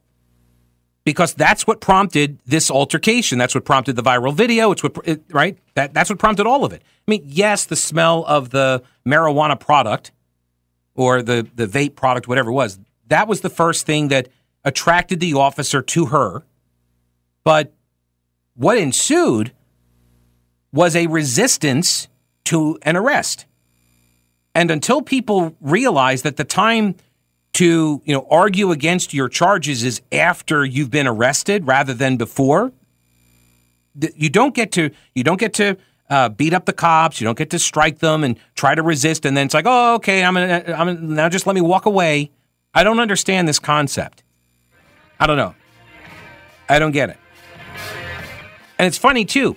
Because 1.05 1.35
that's 1.35 1.67
what 1.67 1.81
prompted 1.81 2.38
this 2.47 2.71
altercation. 2.71 3.38
That's 3.38 3.55
what 3.55 3.64
prompted 3.64 3.97
the 3.97 4.03
viral 4.03 4.35
video. 4.35 4.73
It's 4.73 4.83
what 4.83 4.97
it, 5.05 5.23
right 5.31 5.59
that 5.75 5.95
that's 5.95 6.11
what 6.11 6.19
prompted 6.19 6.47
all 6.47 6.64
of 6.64 6.73
it. 6.73 6.83
I 7.07 7.11
mean, 7.11 7.23
yes, 7.27 7.67
the 7.67 7.77
smell 7.77 8.25
of 8.27 8.51
the 8.51 8.83
marijuana 9.07 9.59
product 9.59 10.12
or 10.95 11.23
the 11.23 11.47
the 11.55 11.67
vape 11.67 11.95
product, 11.95 12.27
whatever 12.27 12.51
it 12.51 12.55
was, 12.55 12.79
that 13.09 13.29
was 13.29 13.43
the 13.43 13.51
first 13.51 13.87
thing 13.87 14.09
that 14.09 14.29
attracted 14.64 15.21
the 15.21 15.35
officer 15.35 15.83
to 15.83 16.07
her. 16.07 16.45
But 17.45 17.75
what 18.55 18.79
ensued 18.79 19.53
was 20.73 20.97
a 20.97 21.07
resistance 21.07 22.09
to 22.45 22.79
an 22.83 22.97
arrest. 22.97 23.47
And 24.55 24.71
until 24.71 25.03
people 25.03 25.57
realize 25.61 26.23
that 26.23 26.37
the 26.37 26.45
time 26.45 26.97
to 27.55 28.03
you 28.05 28.14
know 28.14 28.27
argue 28.31 28.71
against 28.71 29.14
your 29.14 29.29
charges 29.29 29.83
is 29.83 30.01
after 30.12 30.64
you've 30.64 30.90
been 30.90 31.07
arrested 31.07 31.67
rather 31.67 31.95
than 31.95 32.17
before. 32.17 32.73
You 34.17 34.29
don't 34.29 34.55
get 34.55 34.73
to 34.73 34.90
you 35.14 35.25
don't 35.25 35.40
get 35.40 35.55
to 35.55 35.77
uh, 36.11 36.29
beat 36.29 36.53
up 36.53 36.67
the 36.67 36.73
cops. 36.73 37.21
You 37.21 37.25
don't 37.25 37.38
get 37.38 37.51
to 37.51 37.59
strike 37.59 37.99
them 38.01 38.25
and 38.25 38.38
try 38.55 38.75
to 38.75 38.83
resist, 38.83 39.25
and 39.25 39.37
then 39.37 39.47
it's 39.47 39.55
like, 39.55 39.67
oh, 39.67 39.95
okay, 39.97 40.25
I'm 40.25 40.35
gonna, 40.35 40.64
I'm 40.77 40.87
gonna 40.87 41.01
now 41.01 41.29
just 41.29 41.47
let 41.47 41.55
me 41.55 41.61
walk 41.61 41.87
away. 41.87 42.31
I 42.75 42.85
don't 42.85 43.01
understand 43.01 43.49
this 43.49 43.59
concept. 43.59 44.23
I 45.19 45.27
don't 45.27 45.37
know. 45.37 45.55
I 46.69 46.79
don't 46.79 46.93
get 46.93 47.11
it. 47.11 47.19
And 48.79 48.87
it's 48.87 48.99
funny 48.99 49.25
too. 49.25 49.57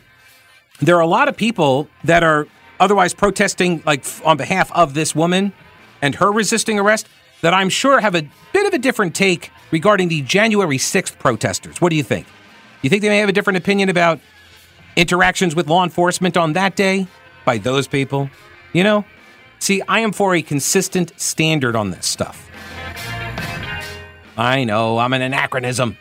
There 0.80 0.96
are 0.96 1.02
a 1.02 1.08
lot 1.08 1.28
of 1.28 1.36
people 1.36 1.90
that 2.04 2.22
are 2.22 2.48
otherwise 2.80 3.16
protesting 3.16 3.82
like 3.86 4.06
on 4.24 4.38
behalf 4.38 4.72
of 4.74 4.94
this 4.94 5.16
woman 5.16 5.54
and 6.02 6.16
her 6.16 6.32
resisting 6.32 6.80
arrest 6.80 7.08
that 7.42 7.54
I'm 7.54 7.70
sure 7.70 8.00
have 8.00 8.16
a 8.16 8.28
bit 8.54 8.68
of 8.68 8.74
a 8.74 8.80
different 8.80 9.16
take 9.16 9.52
regarding 9.72 10.08
the 10.08 10.22
January 10.22 10.78
6th 10.78 11.20
protesters. 11.20 11.82
What 11.82 11.90
do 11.90 11.96
you 11.96 12.04
think? 12.04 12.28
You 12.82 12.90
think 12.90 13.02
they 13.02 13.10
may 13.10 13.20
have 13.20 13.30
a 13.30 13.34
different 13.34 13.58
opinion 13.58 13.90
about 13.90 14.20
interactions 14.96 15.56
with 15.56 15.68
law 15.68 15.84
enforcement 15.84 16.38
on 16.38 16.54
that 16.54 16.76
day 16.76 17.08
by 17.46 17.58
those 17.58 17.88
people? 17.88 18.30
You 18.74 18.84
know? 18.84 19.06
See, 19.60 19.82
I 19.88 20.00
am 20.00 20.12
for 20.12 20.36
a 20.36 20.42
consistent 20.42 21.20
standard 21.20 21.76
on 21.76 21.92
this 21.92 22.06
stuff. 22.06 22.50
I 24.38 24.64
know, 24.66 25.00
I'm 25.00 25.14
an 25.14 25.24
anachronism. 25.24 25.98